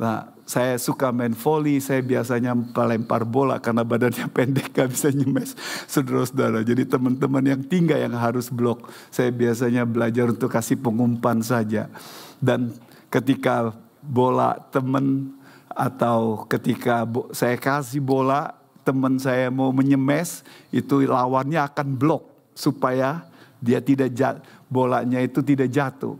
Nah, 0.00 0.32
saya 0.48 0.80
suka 0.80 1.12
main 1.12 1.36
volley, 1.36 1.76
saya 1.76 2.00
biasanya 2.00 2.56
melempar 2.56 3.28
bola 3.28 3.60
karena 3.60 3.84
badannya 3.84 4.24
pendek 4.36 4.72
gak 4.72 4.96
bisa 4.96 5.12
nyemes 5.12 5.52
saudara-saudara. 5.84 6.64
Jadi 6.64 6.88
teman-teman 6.88 7.44
yang 7.44 7.60
tinggal 7.60 8.00
yang 8.00 8.16
harus 8.16 8.48
blok. 8.48 8.88
Saya 9.12 9.28
biasanya 9.28 9.84
belajar 9.84 10.32
untuk 10.32 10.48
kasih 10.48 10.80
pengumpan 10.80 11.44
saja. 11.44 11.92
Dan 12.40 12.72
ketika 13.12 13.76
bola 14.00 14.56
teman 14.72 15.36
atau 15.68 16.48
ketika 16.48 17.04
saya 17.36 17.60
kasih 17.60 18.00
bola 18.00 18.56
teman 18.80 19.20
saya 19.20 19.52
mau 19.52 19.68
menyemes 19.70 20.40
itu 20.72 21.04
lawannya 21.04 21.60
akan 21.60 21.94
blok 21.94 22.24
supaya 22.56 23.28
dia 23.60 23.84
tidak 23.84 24.40
bolanya 24.72 25.20
itu 25.20 25.44
tidak 25.44 25.68
jatuh. 25.68 26.16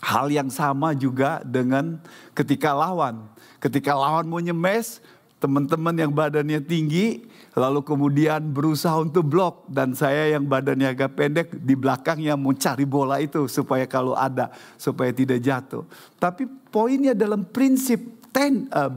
Hal 0.00 0.32
yang 0.32 0.48
sama 0.48 0.96
juga 0.96 1.44
dengan 1.44 2.00
ketika 2.32 2.72
lawan. 2.72 3.28
Ketika 3.60 3.92
lawan 3.92 4.24
mau 4.24 4.40
nyemes, 4.40 5.04
teman-teman 5.36 5.92
yang 5.92 6.12
badannya 6.12 6.60
tinggi, 6.64 7.28
lalu 7.52 7.84
kemudian 7.84 8.40
berusaha 8.48 8.96
untuk 8.96 9.28
blok. 9.28 9.68
Dan 9.68 9.92
saya 9.92 10.32
yang 10.32 10.48
badannya 10.48 10.88
agak 10.88 11.20
pendek, 11.20 11.48
di 11.52 11.76
belakangnya 11.76 12.32
mau 12.32 12.56
cari 12.56 12.88
bola 12.88 13.20
itu 13.20 13.44
supaya 13.44 13.84
kalau 13.84 14.16
ada, 14.16 14.48
supaya 14.80 15.12
tidak 15.12 15.44
jatuh. 15.44 15.84
Tapi 16.16 16.48
poinnya 16.72 17.12
dalam 17.12 17.44
prinsip 17.44 18.00
ten, 18.32 18.72
uh, 18.72 18.88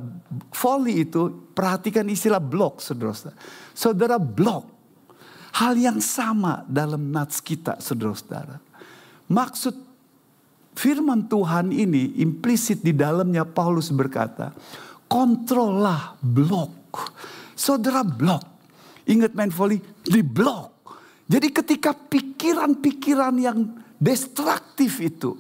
volley 0.55 1.03
itu, 1.03 1.51
perhatikan 1.51 2.07
istilah 2.07 2.39
blok, 2.39 2.79
saudara-saudara. 2.79 3.35
Saudara 3.75 4.15
blok. 4.15 4.71
Hal 5.53 5.75
yang 5.75 5.99
sama 5.99 6.63
dalam 6.65 7.11
nats 7.11 7.43
kita, 7.43 7.77
saudara-saudara. 7.83 8.57
Maksud 9.27 9.82
firman 10.73 11.25
Tuhan 11.29 11.73
ini 11.73 12.19
implisit 12.21 12.81
di 12.81 12.93
dalamnya 12.93 13.45
Paulus 13.45 13.89
berkata, 13.93 14.53
kontrollah 15.07 16.17
blok. 16.19 17.13
Saudara 17.53 18.01
blok. 18.01 18.43
Ingat 19.03 19.35
main 19.35 19.51
volley, 19.51 19.83
di 20.03 20.23
blok. 20.23 20.73
Jadi 21.27 21.47
ketika 21.51 21.91
pikiran-pikiran 21.91 23.35
yang 23.39 23.59
destruktif 23.99 24.99
itu, 24.99 25.35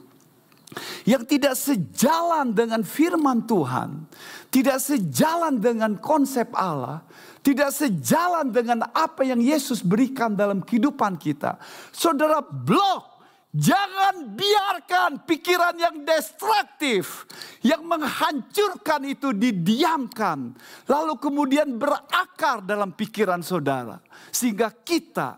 yang 1.05 1.23
tidak 1.27 1.53
sejalan 1.53 2.55
dengan 2.55 2.81
firman 2.81 3.45
Tuhan, 3.45 4.07
tidak 4.49 4.79
sejalan 4.81 5.59
dengan 5.59 5.99
konsep 5.99 6.49
Allah, 6.55 7.03
tidak 7.43 7.75
sejalan 7.75 8.49
dengan 8.49 8.87
apa 8.89 9.21
yang 9.27 9.43
Yesus 9.43 9.83
berikan 9.83 10.33
dalam 10.33 10.63
kehidupan 10.63 11.19
kita. 11.19 11.59
Saudara 11.91 12.39
blok 12.39 13.12
Jangan 13.53 14.33
biarkan 14.33 15.29
pikiran 15.29 15.77
yang 15.77 16.01
destruktif, 16.01 17.29
yang 17.61 17.85
menghancurkan 17.85 19.05
itu 19.05 19.29
didiamkan, 19.29 20.57
lalu 20.89 21.13
kemudian 21.21 21.77
berakar 21.77 22.65
dalam 22.65 22.97
pikiran 22.97 23.45
saudara, 23.45 24.01
sehingga 24.33 24.73
kita 24.73 25.37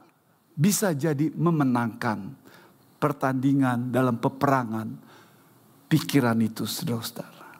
bisa 0.56 0.96
jadi 0.96 1.28
memenangkan 1.36 2.32
pertandingan 3.04 3.92
dalam 3.92 4.16
peperangan 4.16 4.96
pikiran 5.92 6.40
itu, 6.40 6.64
saudara-saudara. 6.64 7.60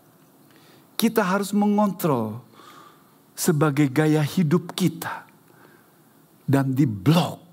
Kita 0.96 1.20
harus 1.20 1.52
mengontrol 1.52 2.40
sebagai 3.36 3.92
gaya 3.92 4.24
hidup 4.24 4.72
kita 4.72 5.28
dan 6.48 6.72
diblok 6.72 7.44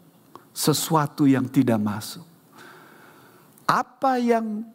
sesuatu 0.54 1.26
yang 1.26 1.50
tidak 1.50 1.82
masuk 1.82 2.32
apa 3.72 4.20
yang 4.20 4.68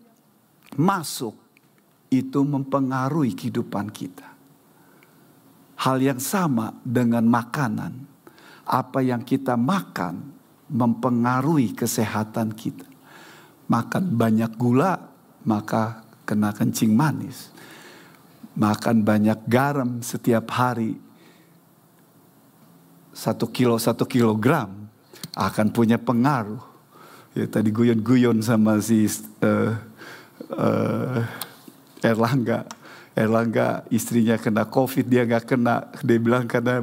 masuk 0.74 1.38
itu 2.10 2.42
mempengaruhi 2.42 3.38
kehidupan 3.38 3.94
kita. 3.94 4.26
Hal 5.78 6.02
yang 6.02 6.18
sama 6.18 6.74
dengan 6.82 7.22
makanan. 7.30 8.10
Apa 8.66 9.00
yang 9.06 9.22
kita 9.22 9.54
makan 9.54 10.34
mempengaruhi 10.74 11.78
kesehatan 11.78 12.58
kita. 12.58 12.90
Makan 13.70 14.18
banyak 14.18 14.52
gula, 14.58 14.98
maka 15.46 16.02
kena 16.26 16.52
kencing 16.52 16.92
manis. 16.92 17.54
Makan 18.58 19.06
banyak 19.06 19.46
garam 19.46 20.02
setiap 20.02 20.50
hari, 20.58 20.98
satu 23.14 23.48
kilo 23.54 23.78
satu 23.78 24.10
kilogram 24.10 24.90
akan 25.38 25.68
punya 25.70 26.02
pengaruh 26.02 26.67
ya 27.38 27.46
tadi 27.46 27.70
guyon-guyon 27.70 28.42
sama 28.42 28.82
si 28.82 29.06
uh, 29.06 29.78
uh, 30.58 31.22
Erlangga. 32.02 32.66
Erlangga 33.14 33.86
istrinya 33.94 34.38
kena 34.42 34.66
covid 34.66 35.06
dia 35.06 35.22
nggak 35.26 35.46
kena. 35.46 35.94
Dia 36.02 36.18
bilang 36.18 36.50
karena 36.50 36.82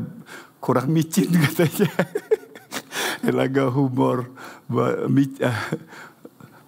kurang 0.62 0.94
micin 0.94 1.30
katanya. 1.50 1.90
Erlangga 3.26 3.66
humor. 3.74 4.30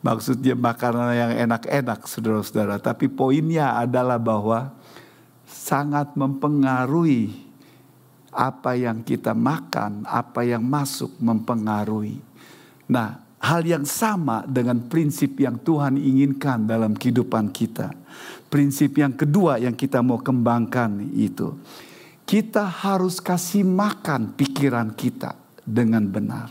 Maksudnya 0.03 0.55
makanan 0.55 1.15
yang 1.15 1.33
enak-enak 1.51 2.07
saudara-saudara. 2.07 2.79
Tapi 2.83 3.07
poinnya 3.11 3.79
adalah 3.79 4.19
bahwa 4.19 4.75
sangat 5.47 6.15
mempengaruhi 6.15 7.47
apa 8.31 8.77
yang 8.79 9.03
kita 9.03 9.35
makan, 9.35 10.07
apa 10.07 10.47
yang 10.47 10.63
masuk 10.63 11.11
mempengaruhi. 11.19 12.23
Nah, 12.87 13.26
hal 13.41 13.63
yang 13.63 13.85
sama 13.85 14.43
dengan 14.49 14.87
prinsip 14.89 15.37
yang 15.37 15.61
Tuhan 15.61 16.01
inginkan 16.01 16.65
dalam 16.65 16.97
kehidupan 16.97 17.53
kita. 17.53 17.93
Prinsip 18.49 18.97
yang 18.97 19.13
kedua 19.13 19.61
yang 19.61 19.77
kita 19.77 20.01
mau 20.01 20.23
kembangkan 20.23 21.13
itu, 21.13 21.59
kita 22.25 22.65
harus 22.65 23.21
kasih 23.21 23.67
makan 23.67 24.35
pikiran 24.35 24.95
kita 24.95 25.37
dengan 25.63 26.07
benar. 26.09 26.51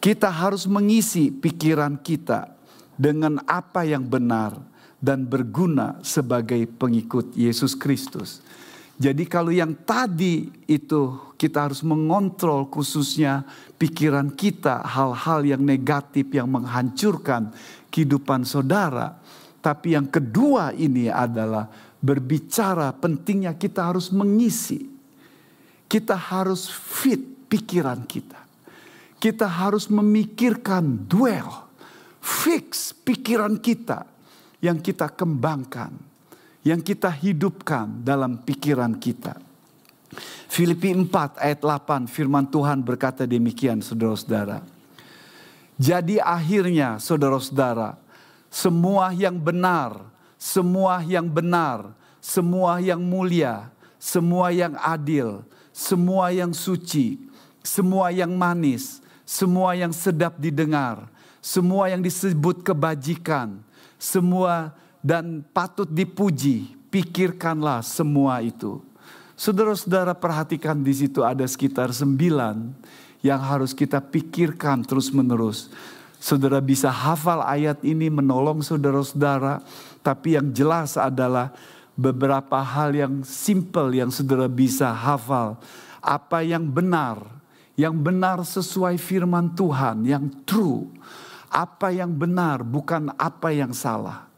Kita 0.00 0.32
harus 0.32 0.64
mengisi 0.64 1.28
pikiran 1.28 2.00
kita 2.00 2.56
dengan 2.96 3.40
apa 3.44 3.84
yang 3.84 4.04
benar 4.04 4.56
dan 5.00 5.24
berguna 5.24 6.00
sebagai 6.04 6.64
pengikut 6.76 7.32
Yesus 7.36 7.76
Kristus. 7.76 8.44
Jadi 9.00 9.24
kalau 9.24 9.48
yang 9.48 9.72
tadi 9.88 10.52
itu 10.68 11.32
kita 11.40 11.72
harus 11.72 11.80
mengontrol 11.80 12.68
khususnya 12.68 13.48
pikiran 13.80 14.28
kita 14.36 14.84
hal-hal 14.84 15.40
yang 15.40 15.64
negatif 15.64 16.28
yang 16.28 16.52
menghancurkan 16.52 17.48
kehidupan 17.88 18.44
saudara. 18.44 19.16
Tapi 19.64 19.96
yang 19.96 20.04
kedua 20.04 20.76
ini 20.76 21.08
adalah 21.08 21.64
berbicara 21.96 22.92
pentingnya 22.92 23.56
kita 23.56 23.88
harus 23.88 24.12
mengisi. 24.12 24.84
Kita 25.88 26.20
harus 26.20 26.68
fit 26.68 27.24
pikiran 27.48 28.04
kita. 28.04 28.36
Kita 29.16 29.48
harus 29.48 29.88
memikirkan 29.88 31.08
duel, 31.08 31.48
fix 32.20 32.92
pikiran 32.92 33.56
kita 33.56 34.04
yang 34.60 34.76
kita 34.76 35.08
kembangkan 35.08 36.09
yang 36.66 36.80
kita 36.84 37.08
hidupkan 37.08 38.04
dalam 38.04 38.40
pikiran 38.40 38.96
kita. 38.96 39.36
Filipi 40.50 40.90
4 40.90 41.38
ayat 41.38 41.60
8 41.62 42.10
firman 42.10 42.44
Tuhan 42.50 42.82
berkata 42.82 43.22
demikian 43.24 43.78
saudara-saudara. 43.80 44.60
Jadi 45.80 46.20
akhirnya 46.20 47.00
saudara-saudara 47.00 47.96
semua 48.50 49.14
yang 49.14 49.38
benar, 49.38 50.02
semua 50.34 51.00
yang 51.06 51.30
benar, 51.30 51.94
semua 52.18 52.82
yang 52.82 52.98
mulia, 52.98 53.70
semua 53.96 54.50
yang 54.50 54.74
adil, 54.82 55.46
semua 55.70 56.34
yang 56.34 56.50
suci, 56.50 57.16
semua 57.62 58.10
yang 58.10 58.34
manis, 58.34 58.98
semua 59.22 59.78
yang 59.78 59.94
sedap 59.94 60.34
didengar, 60.34 61.06
semua 61.38 61.88
yang 61.94 62.02
disebut 62.02 62.66
kebajikan, 62.66 63.62
semua 63.96 64.74
dan 65.00 65.44
patut 65.52 65.88
dipuji. 65.88 66.76
Pikirkanlah 66.90 67.86
semua 67.86 68.42
itu. 68.42 68.82
Saudara-saudara 69.38 70.12
perhatikan 70.12 70.76
di 70.76 70.92
situ 70.92 71.24
ada 71.24 71.46
sekitar 71.48 71.94
sembilan 71.94 72.76
yang 73.24 73.40
harus 73.40 73.72
kita 73.72 74.00
pikirkan 74.00 74.84
terus-menerus. 74.84 75.72
Saudara 76.20 76.60
bisa 76.60 76.92
hafal 76.92 77.40
ayat 77.40 77.80
ini 77.80 78.12
menolong 78.12 78.60
saudara-saudara, 78.60 79.64
tapi 80.04 80.36
yang 80.36 80.52
jelas 80.52 81.00
adalah 81.00 81.56
beberapa 81.96 82.60
hal 82.60 82.92
yang 82.92 83.24
simple 83.24 83.96
yang 83.96 84.12
saudara 84.12 84.44
bisa 84.44 84.92
hafal. 84.92 85.56
Apa 86.00 86.44
yang 86.44 86.68
benar, 86.68 87.24
yang 87.76 87.96
benar 87.96 88.44
sesuai 88.44 89.00
firman 89.00 89.52
Tuhan, 89.56 90.04
yang 90.04 90.28
true. 90.44 90.88
Apa 91.48 91.90
yang 91.90 92.12
benar 92.12 92.60
bukan 92.60 93.12
apa 93.16 93.52
yang 93.52 93.72
salah. 93.72 94.29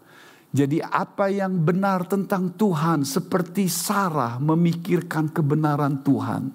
Jadi 0.53 0.85
apa 0.85 1.33
yang 1.33 1.65
benar 1.65 2.05
tentang 2.05 2.53
Tuhan 2.53 3.09
seperti 3.09 3.73
Sarah 3.73 4.37
memikirkan 4.37 5.33
kebenaran 5.33 6.05
Tuhan. 6.05 6.53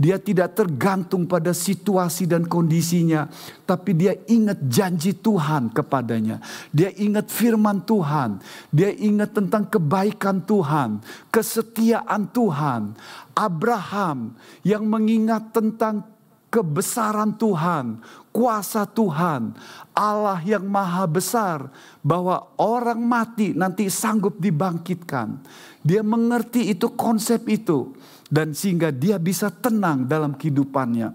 Dia 0.00 0.16
tidak 0.16 0.56
tergantung 0.56 1.28
pada 1.28 1.52
situasi 1.52 2.24
dan 2.24 2.48
kondisinya, 2.48 3.28
tapi 3.68 3.92
dia 3.92 4.16
ingat 4.32 4.64
janji 4.64 5.12
Tuhan 5.12 5.76
kepadanya. 5.76 6.40
Dia 6.72 6.88
ingat 6.96 7.28
firman 7.28 7.84
Tuhan, 7.84 8.40
dia 8.72 8.90
ingat 8.96 9.36
tentang 9.36 9.68
kebaikan 9.68 10.40
Tuhan, 10.40 11.04
kesetiaan 11.28 12.32
Tuhan. 12.32 12.96
Abraham 13.36 14.40
yang 14.64 14.88
mengingat 14.88 15.52
tentang 15.52 16.13
kebesaran 16.54 17.34
Tuhan, 17.34 17.98
kuasa 18.30 18.86
Tuhan, 18.86 19.58
Allah 19.90 20.38
yang 20.46 20.62
maha 20.62 21.02
besar, 21.10 21.66
bahwa 21.98 22.54
orang 22.54 23.02
mati 23.02 23.50
nanti 23.50 23.90
sanggup 23.90 24.38
dibangkitkan. 24.38 25.42
Dia 25.82 26.06
mengerti 26.06 26.70
itu 26.70 26.94
konsep 26.94 27.42
itu, 27.50 27.98
dan 28.30 28.54
sehingga 28.54 28.94
dia 28.94 29.18
bisa 29.18 29.50
tenang 29.50 30.06
dalam 30.06 30.38
kehidupannya. 30.38 31.10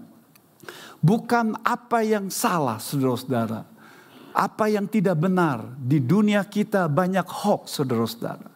Bukan 1.00 1.56
apa 1.64 2.04
yang 2.04 2.28
salah, 2.28 2.76
saudara-saudara, 2.76 3.64
apa 4.36 4.64
yang 4.68 4.84
tidak 4.84 5.16
benar 5.16 5.64
di 5.80 6.04
dunia 6.04 6.44
kita 6.44 6.84
banyak 6.84 7.24
hoax, 7.24 7.80
saudara-saudara, 7.80 8.52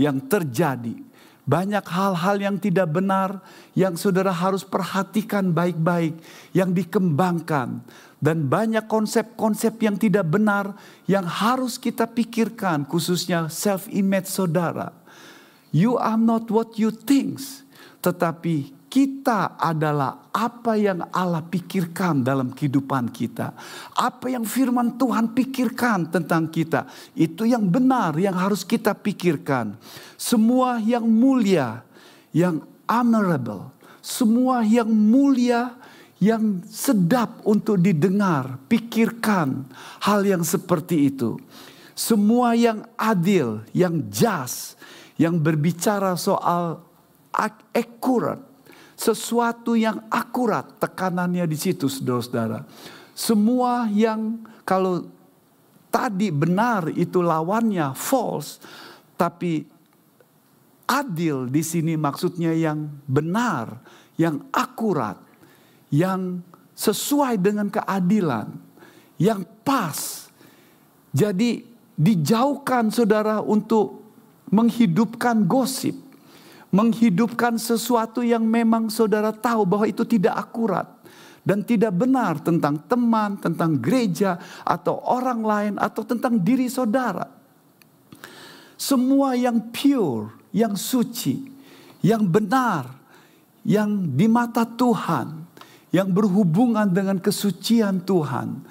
yang 0.00 0.16
terjadi 0.24 1.11
banyak 1.42 1.82
hal-hal 1.82 2.36
yang 2.38 2.56
tidak 2.58 2.94
benar 2.94 3.42
yang 3.74 3.98
saudara 3.98 4.30
harus 4.30 4.62
perhatikan 4.62 5.50
baik-baik, 5.50 6.14
yang 6.54 6.70
dikembangkan, 6.70 7.82
dan 8.22 8.46
banyak 8.46 8.86
konsep-konsep 8.86 9.82
yang 9.82 9.98
tidak 9.98 10.30
benar 10.30 10.78
yang 11.10 11.26
harus 11.26 11.82
kita 11.82 12.06
pikirkan, 12.06 12.86
khususnya 12.86 13.50
self-image 13.50 14.30
saudara. 14.30 14.94
You 15.74 15.98
are 15.98 16.20
not 16.20 16.46
what 16.52 16.78
you 16.78 16.94
think, 16.94 17.42
tetapi 18.04 18.81
kita 18.92 19.56
adalah 19.56 20.28
apa 20.28 20.76
yang 20.76 21.08
Allah 21.08 21.40
pikirkan 21.40 22.20
dalam 22.20 22.52
kehidupan 22.52 23.08
kita. 23.08 23.56
Apa 23.96 24.28
yang 24.28 24.44
firman 24.44 25.00
Tuhan 25.00 25.32
pikirkan 25.32 26.12
tentang 26.12 26.52
kita. 26.52 26.84
Itu 27.16 27.48
yang 27.48 27.64
benar 27.72 28.20
yang 28.20 28.36
harus 28.36 28.68
kita 28.68 28.92
pikirkan. 28.92 29.80
Semua 30.20 30.76
yang 30.76 31.08
mulia, 31.08 31.80
yang 32.36 32.60
honorable. 32.84 33.72
Semua 34.04 34.60
yang 34.60 34.92
mulia, 34.92 35.72
yang 36.20 36.60
sedap 36.68 37.40
untuk 37.48 37.80
didengar. 37.80 38.60
Pikirkan 38.68 39.72
hal 40.04 40.20
yang 40.20 40.44
seperti 40.44 41.08
itu. 41.08 41.40
Semua 41.96 42.52
yang 42.52 42.84
adil, 43.00 43.64
yang 43.72 44.04
just, 44.12 44.76
yang 45.16 45.40
berbicara 45.40 46.12
soal 46.20 46.84
accurate, 47.72 48.51
sesuatu 49.02 49.74
yang 49.74 50.06
akurat 50.06 50.78
tekanannya 50.78 51.42
di 51.50 51.58
situ 51.58 51.90
saudara-saudara. 51.90 52.62
Semua 53.18 53.90
yang 53.90 54.46
kalau 54.62 55.10
tadi 55.90 56.30
benar 56.30 56.86
itu 56.94 57.18
lawannya 57.18 57.98
false, 57.98 58.62
tapi 59.18 59.66
adil 60.86 61.50
di 61.50 61.66
sini 61.66 61.98
maksudnya 61.98 62.54
yang 62.54 62.86
benar, 63.10 63.82
yang 64.14 64.46
akurat, 64.54 65.18
yang 65.90 66.38
sesuai 66.78 67.42
dengan 67.42 67.66
keadilan, 67.74 68.54
yang 69.18 69.42
pas. 69.66 70.30
Jadi 71.10 71.66
dijauhkan 71.98 72.88
saudara 72.94 73.42
untuk 73.42 73.98
menghidupkan 74.48 75.42
gosip 75.44 76.11
menghidupkan 76.72 77.60
sesuatu 77.60 78.24
yang 78.24 78.42
memang 78.42 78.88
saudara 78.88 79.30
tahu 79.30 79.68
bahwa 79.68 79.84
itu 79.84 80.08
tidak 80.08 80.34
akurat 80.40 80.88
dan 81.44 81.60
tidak 81.66 81.92
benar 81.92 82.40
tentang 82.40 82.80
teman, 82.88 83.36
tentang 83.36 83.76
gereja, 83.76 84.38
atau 84.62 85.02
orang 85.04 85.40
lain, 85.42 85.74
atau 85.76 86.06
tentang 86.06 86.38
diri 86.38 86.70
saudara. 86.70 87.28
Semua 88.78 89.34
yang 89.34 89.70
pure, 89.74 90.32
yang 90.54 90.78
suci, 90.78 91.50
yang 92.02 92.24
benar, 92.26 92.88
yang 93.66 93.90
di 94.14 94.26
mata 94.30 94.62
Tuhan, 94.62 95.44
yang 95.90 96.08
berhubungan 96.14 96.90
dengan 96.90 97.18
kesucian 97.18 98.02
Tuhan, 98.06 98.62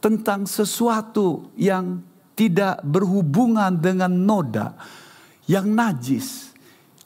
tentang 0.00 0.48
sesuatu 0.48 1.52
yang 1.56 2.00
tidak 2.36 2.84
berhubungan 2.84 3.76
dengan 3.80 4.12
noda, 4.12 4.76
yang 5.48 5.68
najis, 5.72 6.45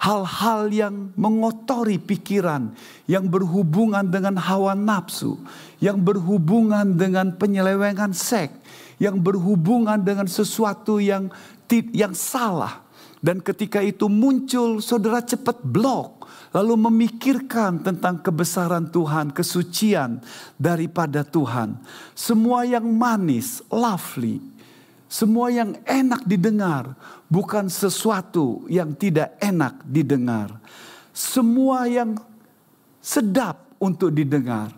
hal-hal 0.00 0.72
yang 0.72 1.12
mengotori 1.12 2.00
pikiran, 2.00 2.72
yang 3.04 3.28
berhubungan 3.28 4.08
dengan 4.08 4.40
hawa 4.40 4.72
nafsu, 4.72 5.36
yang 5.76 6.00
berhubungan 6.00 6.96
dengan 6.96 7.36
penyelewengan 7.36 8.16
seks, 8.16 8.56
yang 8.96 9.20
berhubungan 9.20 10.00
dengan 10.00 10.24
sesuatu 10.24 10.96
yang 10.98 11.28
yang 11.92 12.16
salah. 12.16 12.80
Dan 13.20 13.44
ketika 13.44 13.84
itu 13.84 14.08
muncul, 14.08 14.80
saudara 14.80 15.20
cepat 15.20 15.60
blok, 15.60 16.24
lalu 16.56 16.74
memikirkan 16.88 17.84
tentang 17.84 18.24
kebesaran 18.24 18.88
Tuhan, 18.88 19.30
kesucian 19.36 20.24
daripada 20.56 21.20
Tuhan. 21.20 21.76
Semua 22.16 22.64
yang 22.64 22.88
manis, 22.88 23.60
lovely, 23.68 24.40
semua 25.04 25.52
yang 25.52 25.76
enak 25.84 26.24
didengar, 26.24 26.96
bukan 27.30 27.70
sesuatu 27.70 28.66
yang 28.66 28.92
tidak 28.98 29.38
enak 29.38 29.86
didengar. 29.86 30.58
Semua 31.14 31.86
yang 31.86 32.18
sedap 32.98 33.70
untuk 33.78 34.10
didengar. 34.10 34.74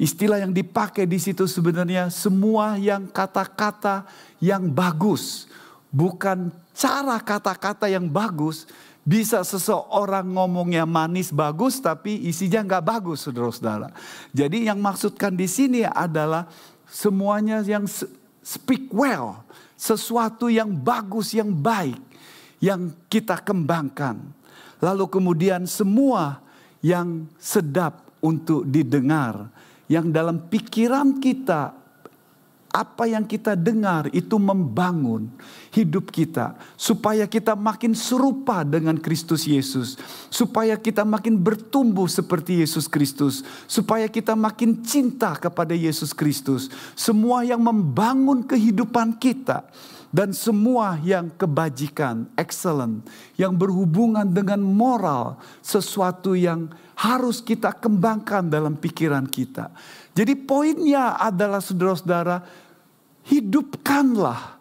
Istilah 0.00 0.40
yang 0.40 0.56
dipakai 0.56 1.04
di 1.04 1.20
situ 1.20 1.44
sebenarnya 1.44 2.08
semua 2.08 2.80
yang 2.80 3.04
kata-kata 3.04 4.08
yang 4.40 4.72
bagus, 4.72 5.44
bukan 5.92 6.48
cara 6.72 7.20
kata-kata 7.20 7.84
yang 7.84 8.08
bagus. 8.08 8.64
Bisa 9.00 9.44
seseorang 9.44 10.24
ngomongnya 10.24 10.84
manis 10.84 11.32
bagus, 11.32 11.80
tapi 11.80 12.16
isinya 12.28 12.64
nggak 12.64 12.84
bagus, 12.84 13.28
saudara-saudara. 13.28 13.92
Jadi 14.32 14.68
yang 14.68 14.80
maksudkan 14.80 15.32
di 15.32 15.48
sini 15.48 15.84
adalah 15.84 16.48
semuanya 16.88 17.64
yang 17.64 17.88
speak 18.40 18.88
well, 18.92 19.44
sesuatu 19.80 20.52
yang 20.52 20.68
bagus, 20.68 21.32
yang 21.32 21.48
baik, 21.48 21.96
yang 22.60 22.92
kita 23.08 23.40
kembangkan. 23.40 24.20
Lalu 24.84 25.08
kemudian 25.08 25.64
semua 25.64 26.44
yang 26.84 27.24
sedap 27.40 28.04
untuk 28.20 28.68
didengar, 28.68 29.48
yang 29.88 30.12
dalam 30.12 30.52
pikiran 30.52 31.16
kita 31.16 31.79
apa 32.70 33.10
yang 33.10 33.26
kita 33.26 33.58
dengar 33.58 34.06
itu 34.14 34.38
membangun 34.38 35.26
hidup 35.74 36.14
kita 36.14 36.54
supaya 36.78 37.26
kita 37.26 37.58
makin 37.58 37.98
serupa 37.98 38.62
dengan 38.62 38.94
Kristus 38.98 39.46
Yesus, 39.46 39.98
supaya 40.30 40.78
kita 40.78 41.02
makin 41.02 41.34
bertumbuh 41.34 42.06
seperti 42.06 42.62
Yesus 42.62 42.86
Kristus, 42.86 43.42
supaya 43.66 44.06
kita 44.06 44.38
makin 44.38 44.86
cinta 44.86 45.34
kepada 45.34 45.74
Yesus 45.74 46.14
Kristus. 46.14 46.70
Semua 46.94 47.42
yang 47.42 47.58
membangun 47.58 48.46
kehidupan 48.46 49.18
kita 49.18 49.66
dan 50.10 50.34
semua 50.34 50.98
yang 51.06 51.30
kebajikan, 51.30 52.26
excellent, 52.34 53.06
yang 53.38 53.54
berhubungan 53.54 54.26
dengan 54.26 54.58
moral, 54.58 55.38
sesuatu 55.62 56.34
yang 56.34 56.66
harus 56.98 57.38
kita 57.40 57.72
kembangkan 57.72 58.50
dalam 58.50 58.76
pikiran 58.76 59.24
kita. 59.24 59.70
Jadi 60.10 60.34
poinnya 60.34 61.16
adalah 61.16 61.62
saudara-saudara, 61.62 62.42
hidupkanlah, 63.30 64.58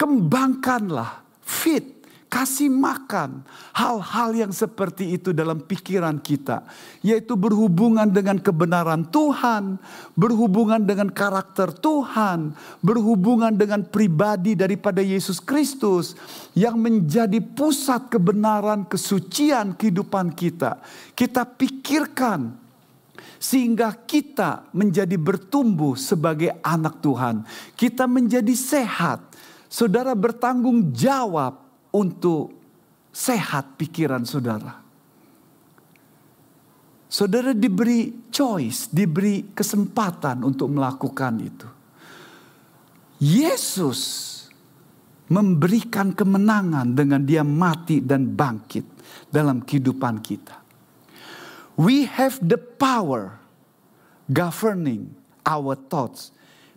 kembangkanlah, 0.00 1.22
fit, 1.44 2.02
kasih 2.32 2.72
makan 2.72 3.44
hal-hal 3.76 4.32
yang 4.32 4.52
seperti 4.56 5.20
itu 5.20 5.36
dalam 5.36 5.60
pikiran 5.60 6.16
kita, 6.16 6.64
yaitu 7.04 7.36
berhubungan 7.36 8.08
dengan 8.08 8.40
kebenaran 8.40 9.04
Tuhan, 9.12 9.76
berhubungan 10.16 10.80
dengan 10.80 11.12
karakter 11.12 11.76
Tuhan, 11.76 12.56
berhubungan 12.80 13.52
dengan 13.52 13.84
pribadi 13.84 14.56
daripada 14.56 15.04
Yesus 15.04 15.44
Kristus 15.44 16.16
yang 16.56 16.80
menjadi 16.80 17.36
pusat 17.44 18.08
kebenaran, 18.08 18.88
kesucian 18.88 19.76
kehidupan 19.76 20.32
kita. 20.32 20.80
Kita 21.12 21.44
pikirkan 21.44 22.62
sehingga 23.36 23.92
kita 23.94 24.70
menjadi 24.72 25.16
bertumbuh 25.18 25.98
sebagai 25.98 26.56
anak 26.62 27.02
Tuhan. 27.02 27.42
Kita 27.74 28.06
menjadi 28.06 28.54
sehat. 28.54 29.34
Saudara 29.66 30.12
bertanggung 30.12 30.92
jawab 30.92 31.58
untuk 31.92 32.52
sehat 33.12 33.76
pikiran 33.76 34.24
saudara. 34.24 34.82
saudara 37.12 37.52
diberi 37.52 38.32
choice, 38.32 38.88
diberi 38.88 39.52
kesempatan 39.52 40.40
untuk 40.48 40.72
melakukan 40.72 41.34
itu. 41.44 41.68
Yesus 43.20 44.00
memberikan 45.28 46.16
kemenangan 46.16 46.96
dengan 46.96 47.20
dia 47.20 47.44
mati 47.44 48.00
dan 48.00 48.32
bangkit 48.32 48.84
dalam 49.28 49.60
kehidupan 49.60 50.24
kita. 50.24 50.61
We 51.82 52.06
have 52.06 52.38
the 52.38 52.62
power 52.62 53.42
governing 54.30 55.18
our 55.42 55.74
thoughts 55.74 56.30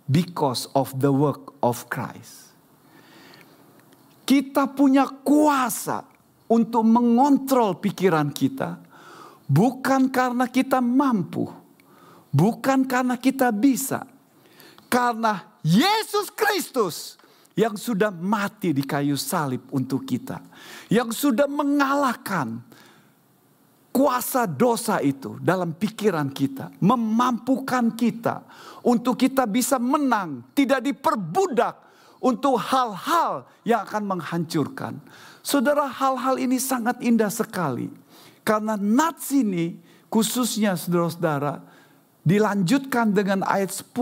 because 0.09 0.65
of 0.73 0.97
the 0.97 1.13
work 1.13 1.53
of 1.61 1.85
Christ. 1.93 2.49
Kita 4.25 4.65
punya 4.65 5.05
kuasa 5.05 6.01
untuk 6.49 6.81
mengontrol 6.81 7.77
pikiran 7.77 8.33
kita, 8.33 8.81
bukan 9.45 10.09
karena 10.09 10.49
kita 10.49 10.81
mampu, 10.81 11.53
bukan 12.33 12.89
karena 12.89 13.21
kita 13.21 13.53
bisa, 13.53 14.09
karena 14.89 15.61
Yesus 15.61 16.33
Kristus 16.33 17.21
yang 17.53 17.77
sudah 17.77 18.09
mati 18.09 18.73
di 18.73 18.81
kayu 18.81 19.13
salib 19.13 19.69
untuk 19.69 20.01
kita, 20.09 20.41
yang 20.89 21.13
sudah 21.13 21.45
mengalahkan 21.45 22.65
kuasa 23.95 24.43
dosa 24.43 24.99
itu 24.99 25.39
dalam 25.39 25.71
pikiran 25.71 26.27
kita, 26.27 26.67
memampukan 26.83 27.95
kita 27.95 28.43
untuk 28.83 29.15
kita 29.15 29.47
bisa 29.47 29.79
menang, 29.79 30.43
tidak 30.51 30.83
diperbudak 30.83 31.79
untuk 32.19 32.59
hal-hal 32.59 33.47
yang 33.63 33.87
akan 33.87 34.03
menghancurkan. 34.03 34.99
Saudara, 35.39 35.87
hal-hal 35.87 36.35
ini 36.35 36.59
sangat 36.59 36.99
indah 36.99 37.31
sekali 37.31 37.87
karena 38.43 38.75
nats 38.75 39.31
ini 39.31 39.79
khususnya 40.11 40.75
saudara-saudara 40.75 41.63
dilanjutkan 42.27 43.15
dengan 43.15 43.47
ayat 43.47 43.71
10 43.71 43.95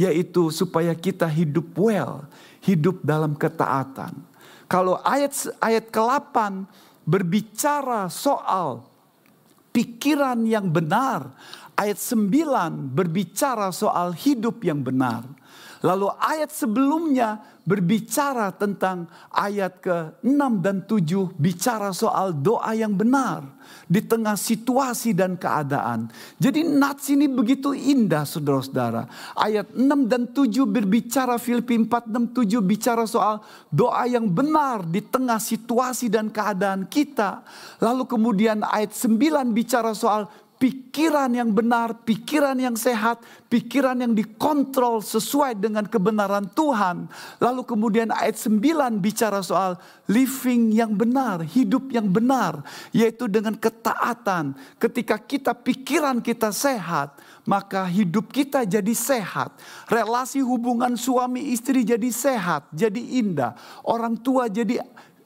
yaitu 0.00 0.48
supaya 0.48 0.96
kita 0.96 1.28
hidup 1.28 1.76
well, 1.76 2.24
hidup 2.64 3.04
dalam 3.04 3.36
ketaatan. 3.36 4.16
Kalau 4.64 4.96
ayat 5.04 5.36
ayat 5.60 5.92
ke-8 5.92 6.64
berbicara 7.04 8.08
soal 8.08 8.93
pikiran 9.74 10.46
yang 10.46 10.70
benar. 10.70 11.34
Ayat 11.74 11.98
9 11.98 12.94
berbicara 12.94 13.74
soal 13.74 14.14
hidup 14.14 14.62
yang 14.62 14.86
benar. 14.86 15.26
Lalu 15.84 16.08
ayat 16.16 16.48
sebelumnya 16.48 17.44
berbicara 17.64 18.52
tentang 18.56 19.04
ayat 19.28 19.84
ke-6 19.84 20.40
dan 20.64 20.84
7 20.84 21.36
bicara 21.36 21.92
soal 21.92 22.32
doa 22.32 22.72
yang 22.72 22.96
benar 22.96 23.44
di 23.84 24.00
tengah 24.00 24.36
situasi 24.36 25.12
dan 25.12 25.36
keadaan. 25.36 26.08
Jadi 26.40 26.64
nats 26.64 27.08
ini 27.12 27.28
begitu 27.28 27.76
indah 27.76 28.24
saudara-saudara. 28.24 29.08
Ayat 29.36 29.72
6 29.76 30.08
dan 30.08 30.28
7 30.32 30.64
berbicara 30.64 31.36
Filipi 31.36 31.76
4, 31.76 32.08
6, 32.08 32.32
7 32.32 32.64
bicara 32.64 33.04
soal 33.04 33.44
doa 33.68 34.04
yang 34.08 34.28
benar 34.28 34.88
di 34.88 35.04
tengah 35.04 35.40
situasi 35.40 36.08
dan 36.08 36.32
keadaan 36.32 36.88
kita. 36.88 37.44
Lalu 37.80 38.08
kemudian 38.08 38.64
ayat 38.64 38.92
9 38.92 39.52
bicara 39.52 39.92
soal 39.92 40.28
pikiran 40.64 41.28
yang 41.28 41.52
benar, 41.52 41.92
pikiran 42.08 42.56
yang 42.56 42.72
sehat, 42.72 43.20
pikiran 43.52 44.00
yang 44.00 44.16
dikontrol 44.16 45.04
sesuai 45.04 45.60
dengan 45.60 45.84
kebenaran 45.84 46.48
Tuhan. 46.56 47.04
Lalu 47.36 47.68
kemudian 47.68 48.08
ayat 48.08 48.40
9 48.40 48.96
bicara 48.96 49.44
soal 49.44 49.76
living 50.08 50.72
yang 50.72 50.96
benar, 50.96 51.44
hidup 51.44 51.92
yang 51.92 52.08
benar, 52.08 52.64
yaitu 52.96 53.28
dengan 53.28 53.60
ketaatan. 53.60 54.56
Ketika 54.80 55.20
kita 55.20 55.52
pikiran 55.52 56.24
kita 56.24 56.48
sehat, 56.48 57.12
maka 57.44 57.84
hidup 57.84 58.32
kita 58.32 58.64
jadi 58.64 58.94
sehat. 58.96 59.52
Relasi 59.92 60.40
hubungan 60.40 60.96
suami 60.96 61.52
istri 61.52 61.84
jadi 61.84 62.08
sehat, 62.08 62.72
jadi 62.72 63.20
indah. 63.20 63.52
Orang 63.84 64.16
tua 64.16 64.48
jadi 64.48 64.80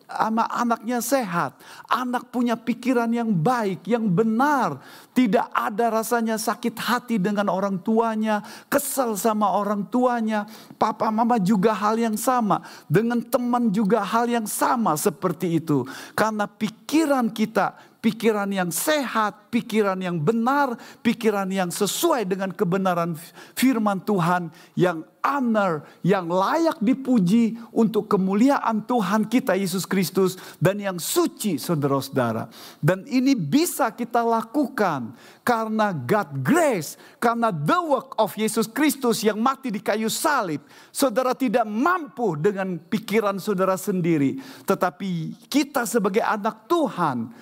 sama 0.09 0.49
anaknya 0.49 1.05
sehat, 1.05 1.53
anak 1.85 2.33
punya 2.33 2.57
pikiran 2.57 3.13
yang 3.13 3.29
baik, 3.29 3.85
yang 3.85 4.09
benar, 4.09 4.81
tidak 5.13 5.45
ada 5.53 5.93
rasanya 5.93 6.41
sakit 6.41 6.75
hati 6.81 7.21
dengan 7.21 7.53
orang 7.53 7.77
tuanya, 7.77 8.41
kesel 8.73 9.21
sama 9.21 9.53
orang 9.53 9.85
tuanya, 9.85 10.49
papa 10.81 11.13
mama 11.13 11.37
juga 11.37 11.77
hal 11.77 12.01
yang 12.01 12.17
sama, 12.17 12.65
dengan 12.89 13.21
teman 13.21 13.69
juga 13.69 14.01
hal 14.01 14.33
yang 14.33 14.49
sama 14.49 14.97
seperti 14.97 15.61
itu, 15.61 15.85
karena 16.17 16.49
pikiran 16.49 17.29
kita 17.29 17.77
pikiran 17.99 18.47
yang 18.51 18.71
sehat, 18.71 19.51
pikiran 19.51 19.99
yang 19.99 20.23
benar, 20.23 20.79
pikiran 21.03 21.51
yang 21.51 21.71
sesuai 21.71 22.27
dengan 22.27 22.55
kebenaran 22.55 23.19
firman 23.59 23.99
Tuhan 24.07 24.55
yang 24.79 25.03
honor, 25.19 25.83
yang 26.07 26.31
layak 26.31 26.79
dipuji 26.79 27.59
untuk 27.75 28.07
kemuliaan 28.07 28.87
Tuhan 28.87 29.27
kita 29.27 29.59
Yesus 29.59 29.85
Kristus 29.85 30.39
dan 30.63 30.79
yang 30.79 30.97
suci 31.03 31.59
saudara-saudara. 31.59 32.49
Dan 32.79 33.03
ini 33.11 33.35
bisa 33.35 33.91
kita 33.91 34.23
lakukan 34.23 35.13
karena 35.43 35.91
God 35.91 36.31
grace, 36.41 36.95
karena 37.19 37.51
the 37.51 37.81
work 37.83 38.15
of 38.17 38.33
Yesus 38.39 38.71
Kristus 38.71 39.27
yang 39.27 39.43
mati 39.43 39.75
di 39.75 39.83
kayu 39.83 40.07
salib. 40.09 40.63
Saudara 40.95 41.35
tidak 41.35 41.67
mampu 41.67 42.39
dengan 42.39 42.79
pikiran 42.79 43.43
saudara 43.43 43.75
sendiri, 43.75 44.39
tetapi 44.65 45.35
kita 45.51 45.83
sebagai 45.83 46.23
anak 46.23 46.71
Tuhan 46.71 47.35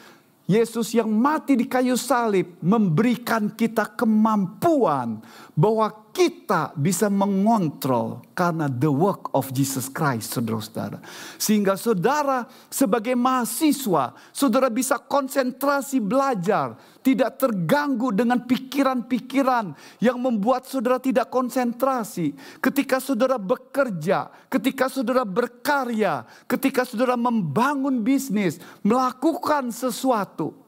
Yesus 0.47 0.95
yang 0.95 1.11
mati 1.11 1.59
di 1.59 1.67
kayu 1.67 1.99
salib 1.99 2.55
memberikan 2.63 3.51
kita 3.51 3.99
kemampuan 3.99 5.19
bahwa 5.59 6.06
kita 6.17 6.73
bisa 6.73 7.13
mengontrol 7.13 8.25
karena 8.33 8.73
the 8.73 8.89
work 8.89 9.29
of 9.37 9.53
Jesus 9.53 9.93
Christ, 9.93 10.33
saudara-saudara. 10.33 11.05
Sehingga 11.37 11.77
saudara 11.77 12.49
sebagai 12.73 13.13
mahasiswa, 13.13 14.17
saudara 14.33 14.73
bisa 14.73 14.97
konsentrasi 14.97 16.01
belajar, 16.01 16.81
tidak 17.05 17.37
terganggu 17.37 18.17
dengan 18.17 18.41
pikiran-pikiran 18.49 19.77
yang 20.01 20.17
membuat 20.17 20.65
saudara 20.65 20.97
tidak 20.97 21.29
konsentrasi. 21.29 22.33
Ketika 22.65 22.97
saudara 22.97 23.37
bekerja, 23.37 24.33
ketika 24.49 24.89
saudara 24.89 25.21
berkarya, 25.29 26.25
ketika 26.49 26.89
saudara 26.89 27.21
membangun 27.21 28.01
bisnis, 28.01 28.57
melakukan 28.81 29.69
sesuatu, 29.69 30.66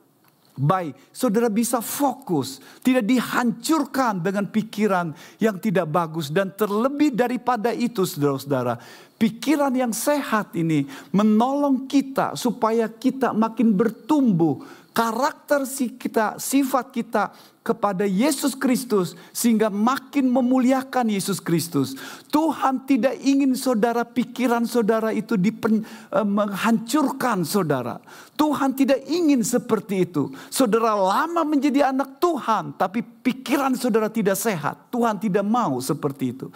baik, 0.59 0.99
saudara 1.15 1.47
bisa 1.47 1.79
fokus, 1.79 2.59
tidak 2.83 3.07
dihancurkan 3.07 4.19
dengan 4.19 4.51
pikiran 4.51 5.15
yang 5.39 5.57
tidak 5.63 5.87
bagus. 5.89 6.29
Dan 6.29 6.53
terlebih 6.53 7.15
daripada 7.15 7.71
itu 7.71 8.03
saudara-saudara, 8.03 8.77
pikiran 9.17 9.71
yang 9.73 9.95
sehat 9.95 10.53
ini 10.59 10.85
menolong 11.15 11.87
kita 11.87 12.35
supaya 12.35 12.91
kita 12.91 13.31
makin 13.31 13.73
bertumbuh. 13.73 14.59
Karakter 14.91 15.63
si 15.63 15.95
kita, 15.95 16.43
sifat 16.43 16.91
kita 16.91 17.31
kepada 17.69 18.09
Yesus 18.09 18.57
Kristus 18.57 19.13
sehingga 19.37 19.69
makin 19.69 20.33
memuliakan 20.33 21.13
Yesus 21.13 21.37
Kristus. 21.37 21.93
Tuhan 22.33 22.89
tidak 22.89 23.21
ingin 23.21 23.53
saudara 23.53 24.09
pikiran 24.09 24.65
saudara 24.65 25.13
itu 25.13 25.37
dipen, 25.37 25.85
uh, 26.09 26.25
menghancurkan 26.25 27.45
saudara. 27.45 28.01
Tuhan 28.41 28.73
tidak 28.73 29.05
ingin 29.05 29.45
seperti 29.45 30.09
itu. 30.09 30.33
Saudara 30.49 30.97
lama 30.97 31.45
menjadi 31.45 31.93
anak 31.93 32.17
Tuhan 32.17 32.73
tapi 32.81 33.05
pikiran 33.05 33.77
saudara 33.77 34.09
tidak 34.09 34.41
sehat. 34.41 34.89
Tuhan 34.89 35.21
tidak 35.21 35.45
mau 35.45 35.77
seperti 35.85 36.33
itu. 36.33 36.49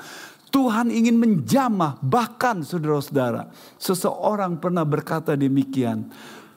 Tuhan 0.52 0.92
ingin 0.92 1.16
menjamah 1.16 1.96
bahkan 2.04 2.60
saudara-saudara. 2.60 3.48
Seseorang 3.80 4.60
pernah 4.60 4.84
berkata 4.84 5.32
demikian. 5.32 6.12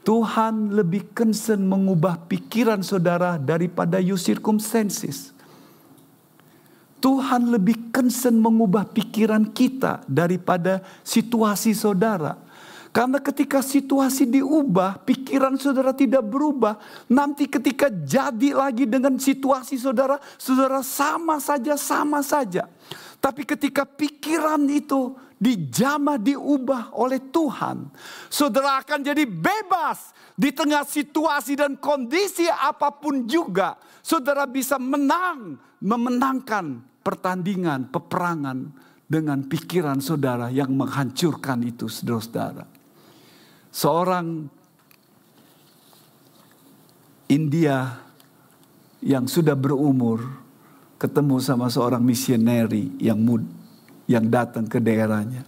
Tuhan 0.05 0.69
lebih 0.69 1.17
concern 1.17 1.65
mengubah 1.65 2.29
pikiran 2.29 2.85
saudara 2.85 3.41
daripada 3.41 3.97
your 3.97 4.21
circumstances. 4.21 5.33
Tuhan 7.01 7.49
lebih 7.49 7.89
concern 7.89 8.37
mengubah 8.37 8.85
pikiran 8.85 9.49
kita 9.49 10.05
daripada 10.05 10.85
situasi 11.01 11.73
saudara. 11.73 12.37
Karena 12.93 13.19
ketika 13.19 13.59
situasi 13.59 14.29
diubah, 14.29 15.03
pikiran 15.03 15.57
saudara 15.59 15.91
tidak 15.91 16.23
berubah. 16.23 16.79
Nanti 17.11 17.49
ketika 17.49 17.89
jadi 17.91 18.55
lagi 18.55 18.87
dengan 18.87 19.19
situasi 19.19 19.75
saudara, 19.75 20.21
saudara 20.39 20.79
sama 20.79 21.41
saja, 21.41 21.75
sama 21.75 22.21
saja. 22.21 22.69
Tapi 23.19 23.41
ketika 23.41 23.83
pikiran 23.83 24.63
itu 24.69 25.17
dijamah, 25.35 26.19
diubah 26.19 26.95
oleh 26.95 27.19
Tuhan. 27.31 27.91
Saudara 28.31 28.79
akan 28.81 28.99
jadi 29.03 29.23
bebas 29.27 30.15
di 30.35 30.51
tengah 30.51 30.83
situasi 30.87 31.59
dan 31.59 31.75
kondisi 31.79 32.47
apa 32.47 32.91
pun 32.91 33.27
juga. 33.27 33.75
Saudara 33.99 34.47
bisa 34.47 34.79
menang, 34.79 35.59
memenangkan 35.81 36.83
pertandingan, 37.03 37.91
peperangan 37.91 38.71
dengan 39.05 39.45
pikiran 39.45 40.01
saudara 40.01 40.49
yang 40.49 40.73
menghancurkan 40.73 41.61
itu 41.61 41.85
saudara-saudara. 41.85 42.65
Seorang 43.75 44.27
India 47.27 47.99
yang 49.03 49.29
sudah 49.29 49.53
berumur 49.53 50.23
ketemu 50.95 51.37
sama 51.43 51.67
seorang 51.67 52.01
misioneri 52.01 52.95
yang 52.97 53.19
mud 53.19 53.64
yang 54.05 54.29
datang 54.29 54.69
ke 54.69 54.77
daerahnya. 54.77 55.45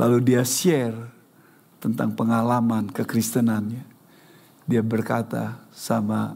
Lalu 0.00 0.34
dia 0.34 0.42
share 0.42 0.96
tentang 1.78 2.16
pengalaman 2.16 2.88
kekristenannya. 2.90 3.84
Dia 4.64 4.80
berkata 4.80 5.60
sama 5.70 6.32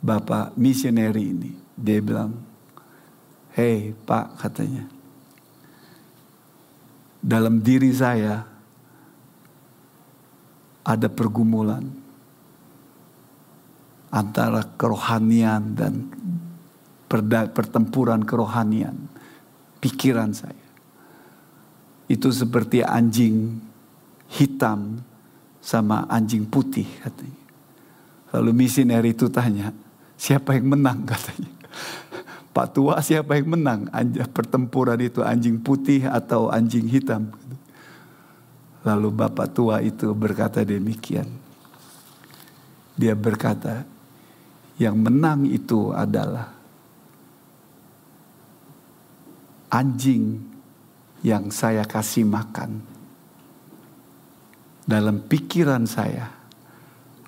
bapak 0.00 0.56
misioneri 0.56 1.24
ini, 1.36 1.52
dia 1.76 2.00
bilang, 2.00 2.32
"Hei, 3.52 3.92
Pak," 3.92 4.40
katanya. 4.40 4.88
Dalam 7.20 7.60
diri 7.60 7.92
saya 7.92 8.46
ada 10.86 11.08
pergumulan 11.10 11.82
antara 14.14 14.62
kerohanian 14.78 15.74
dan 15.74 16.06
pertempuran 17.52 18.22
kerohanian 18.22 19.15
pikiran 19.86 20.34
saya. 20.34 20.66
Itu 22.10 22.34
seperti 22.34 22.82
anjing 22.82 23.62
hitam 24.26 24.98
sama 25.62 26.10
anjing 26.10 26.42
putih 26.42 26.86
katanya. 27.06 27.42
Lalu 28.34 28.66
misioner 28.66 29.06
itu 29.06 29.30
tanya, 29.30 29.70
siapa 30.18 30.58
yang 30.58 30.74
menang 30.74 31.06
katanya. 31.14 31.54
Pak 32.50 32.72
tua 32.74 32.98
siapa 33.04 33.38
yang 33.38 33.54
menang? 33.54 33.86
Pertempuran 34.34 34.98
itu 34.98 35.22
anjing 35.22 35.60
putih 35.62 36.08
atau 36.10 36.50
anjing 36.50 36.88
hitam? 36.90 37.30
Lalu 38.80 39.12
bapak 39.12 39.52
tua 39.52 39.84
itu 39.84 40.10
berkata 40.16 40.64
demikian. 40.64 41.28
Dia 42.96 43.12
berkata, 43.12 43.84
yang 44.80 44.96
menang 44.96 45.44
itu 45.44 45.92
adalah 45.92 46.55
anjing 49.76 50.40
yang 51.20 51.52
saya 51.52 51.84
kasih 51.84 52.24
makan. 52.24 52.80
Dalam 54.86 55.20
pikiran 55.26 55.84
saya, 55.84 56.32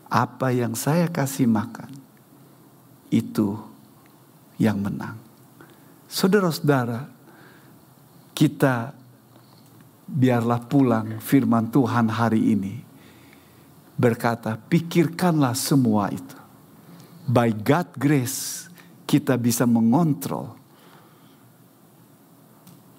apa 0.09 0.49
yang 0.55 0.73
saya 0.73 1.11
kasih 1.13 1.51
makan 1.51 1.91
itu 3.13 3.59
yang 4.57 4.81
menang. 4.81 5.19
Saudara-saudara, 6.09 7.05
kita 8.33 8.97
biarlah 10.09 10.65
pulang 10.65 11.21
firman 11.21 11.69
Tuhan 11.69 12.09
hari 12.09 12.57
ini 12.57 12.75
berkata, 13.99 14.55
pikirkanlah 14.57 15.59
semua 15.59 16.09
itu. 16.15 16.39
By 17.29 17.53
God 17.53 17.93
grace, 17.99 18.71
kita 19.05 19.35
bisa 19.37 19.67
mengontrol 19.67 20.58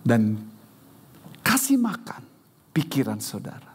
dan 0.04 0.40
kasih 1.44 1.80
makan 1.80 2.24
pikiran 2.74 3.20
saudara. 3.20 3.72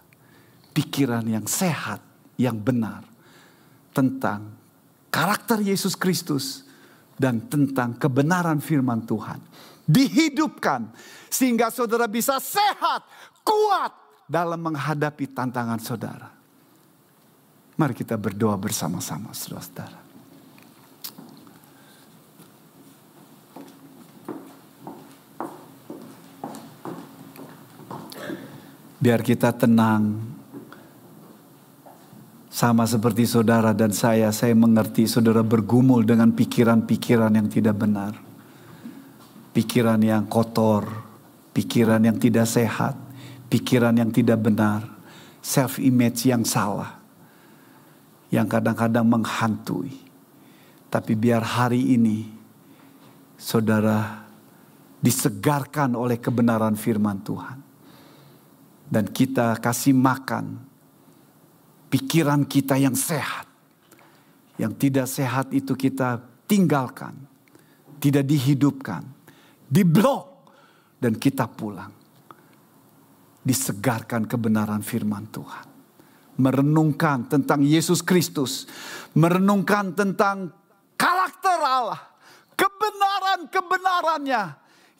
Pikiran 0.74 1.22
yang 1.22 1.46
sehat, 1.46 2.02
yang 2.34 2.58
benar 2.58 3.06
tentang 3.94 4.50
karakter 5.06 5.62
Yesus 5.62 5.94
Kristus 5.94 6.66
dan 7.14 7.46
tentang 7.46 7.94
kebenaran 7.94 8.58
firman 8.58 9.06
Tuhan. 9.06 9.38
Dihidupkan 9.86 10.90
sehingga 11.30 11.70
saudara 11.70 12.10
bisa 12.10 12.42
sehat, 12.42 13.06
kuat 13.46 13.92
dalam 14.26 14.58
menghadapi 14.58 15.30
tantangan 15.30 15.78
saudara. 15.78 16.28
Mari 17.74 17.94
kita 17.94 18.14
berdoa 18.18 18.54
bersama-sama 18.54 19.34
saudara-saudara. 19.34 20.03
Biar 29.02 29.20
kita 29.20 29.50
tenang, 29.50 30.34
sama 32.54 32.86
seperti 32.86 33.26
saudara 33.26 33.74
dan 33.74 33.90
saya, 33.90 34.30
saya 34.30 34.54
mengerti 34.54 35.10
saudara 35.10 35.42
bergumul 35.42 36.06
dengan 36.06 36.30
pikiran-pikiran 36.30 37.34
yang 37.34 37.50
tidak 37.50 37.74
benar. 37.74 38.14
Pikiran 39.50 39.98
yang 39.98 40.30
kotor, 40.30 40.86
pikiran 41.50 41.98
yang 42.06 42.14
tidak 42.14 42.46
sehat, 42.46 42.94
pikiran 43.50 43.98
yang 43.98 44.14
tidak 44.14 44.38
benar, 44.38 44.86
self 45.42 45.82
image 45.82 46.30
yang 46.30 46.46
salah. 46.46 47.02
Yang 48.30 48.54
kadang-kadang 48.54 49.06
menghantui. 49.06 49.98
Tapi 50.86 51.18
biar 51.18 51.42
hari 51.42 51.98
ini 51.98 52.22
saudara 53.34 54.22
disegarkan 55.02 55.98
oleh 55.98 56.22
kebenaran 56.22 56.78
firman 56.78 57.18
Tuhan. 57.26 57.73
Dan 58.84 59.08
kita 59.10 59.56
kasih 59.58 59.96
makan 59.96 60.60
pikiran 61.94 62.42
kita 62.42 62.74
yang 62.74 62.98
sehat. 62.98 63.46
Yang 64.58 64.72
tidak 64.78 65.06
sehat 65.10 65.46
itu 65.50 65.74
kita 65.74 66.22
tinggalkan, 66.46 67.14
tidak 67.98 68.22
dihidupkan, 68.26 69.02
diblok, 69.66 70.50
dan 71.02 71.18
kita 71.18 71.50
pulang. 71.50 71.90
Disegarkan 73.44 74.24
kebenaran 74.30 74.80
firman 74.80 75.26
Tuhan. 75.28 75.66
Merenungkan 76.38 77.28
tentang 77.28 77.66
Yesus 77.66 78.00
Kristus. 78.00 78.64
Merenungkan 79.12 79.92
tentang 79.92 80.54
karakter 80.96 81.58
Allah. 81.60 82.00
Kebenaran-kebenarannya 82.54 84.42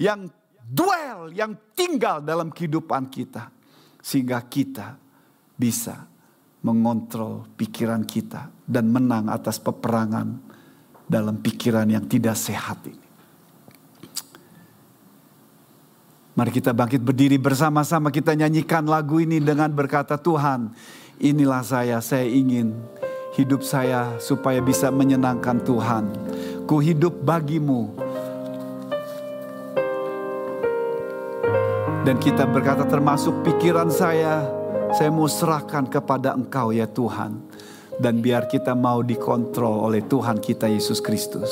yang 0.03 0.27
duel, 0.67 1.31
yang 1.31 1.55
tinggal 1.79 2.19
dalam 2.21 2.51
kehidupan 2.51 3.07
kita. 3.09 3.54
Sehingga 4.05 4.45
kita 4.45 5.01
bisa 5.57 6.05
mengontrol 6.61 7.49
pikiran 7.57 8.05
kita 8.05 8.53
dan 8.69 8.93
menang 8.93 9.33
atas 9.33 9.57
peperangan 9.57 10.41
dalam 11.09 11.41
pikiran 11.41 11.89
yang 11.89 12.05
tidak 12.05 12.37
sehat 12.37 12.85
ini. 12.85 13.05
Mari 16.35 16.51
kita 16.51 16.75
bangkit 16.75 16.99
berdiri 16.99 17.39
bersama-sama 17.39 18.11
kita 18.11 18.35
nyanyikan 18.35 18.83
lagu 18.91 19.23
ini 19.23 19.39
dengan 19.39 19.71
berkata 19.71 20.19
Tuhan 20.19 20.75
inilah 21.23 21.63
saya, 21.63 22.03
saya 22.03 22.27
ingin 22.27 22.75
hidup 23.39 23.63
saya 23.63 24.19
supaya 24.19 24.59
bisa 24.59 24.91
menyenangkan 24.91 25.63
Tuhan. 25.63 26.05
Ku 26.67 26.83
hidup 26.83 27.23
bagimu. 27.23 28.04
Dan 32.05 32.21
kita 32.21 32.45
berkata 32.45 32.85
termasuk 32.85 33.41
pikiran 33.49 33.89
saya, 33.89 34.45
saya 34.93 35.09
mau 35.09 35.25
serahkan 35.25 35.89
kepada 35.89 36.37
Engkau 36.37 36.69
ya 36.69 36.85
Tuhan. 36.85 37.41
Dan 37.97 38.21
biar 38.21 38.45
kita 38.45 38.77
mau 38.77 39.01
dikontrol 39.01 39.89
oleh 39.89 40.05
Tuhan 40.05 40.37
kita 40.37 40.69
Yesus 40.69 41.01
Kristus. 41.01 41.49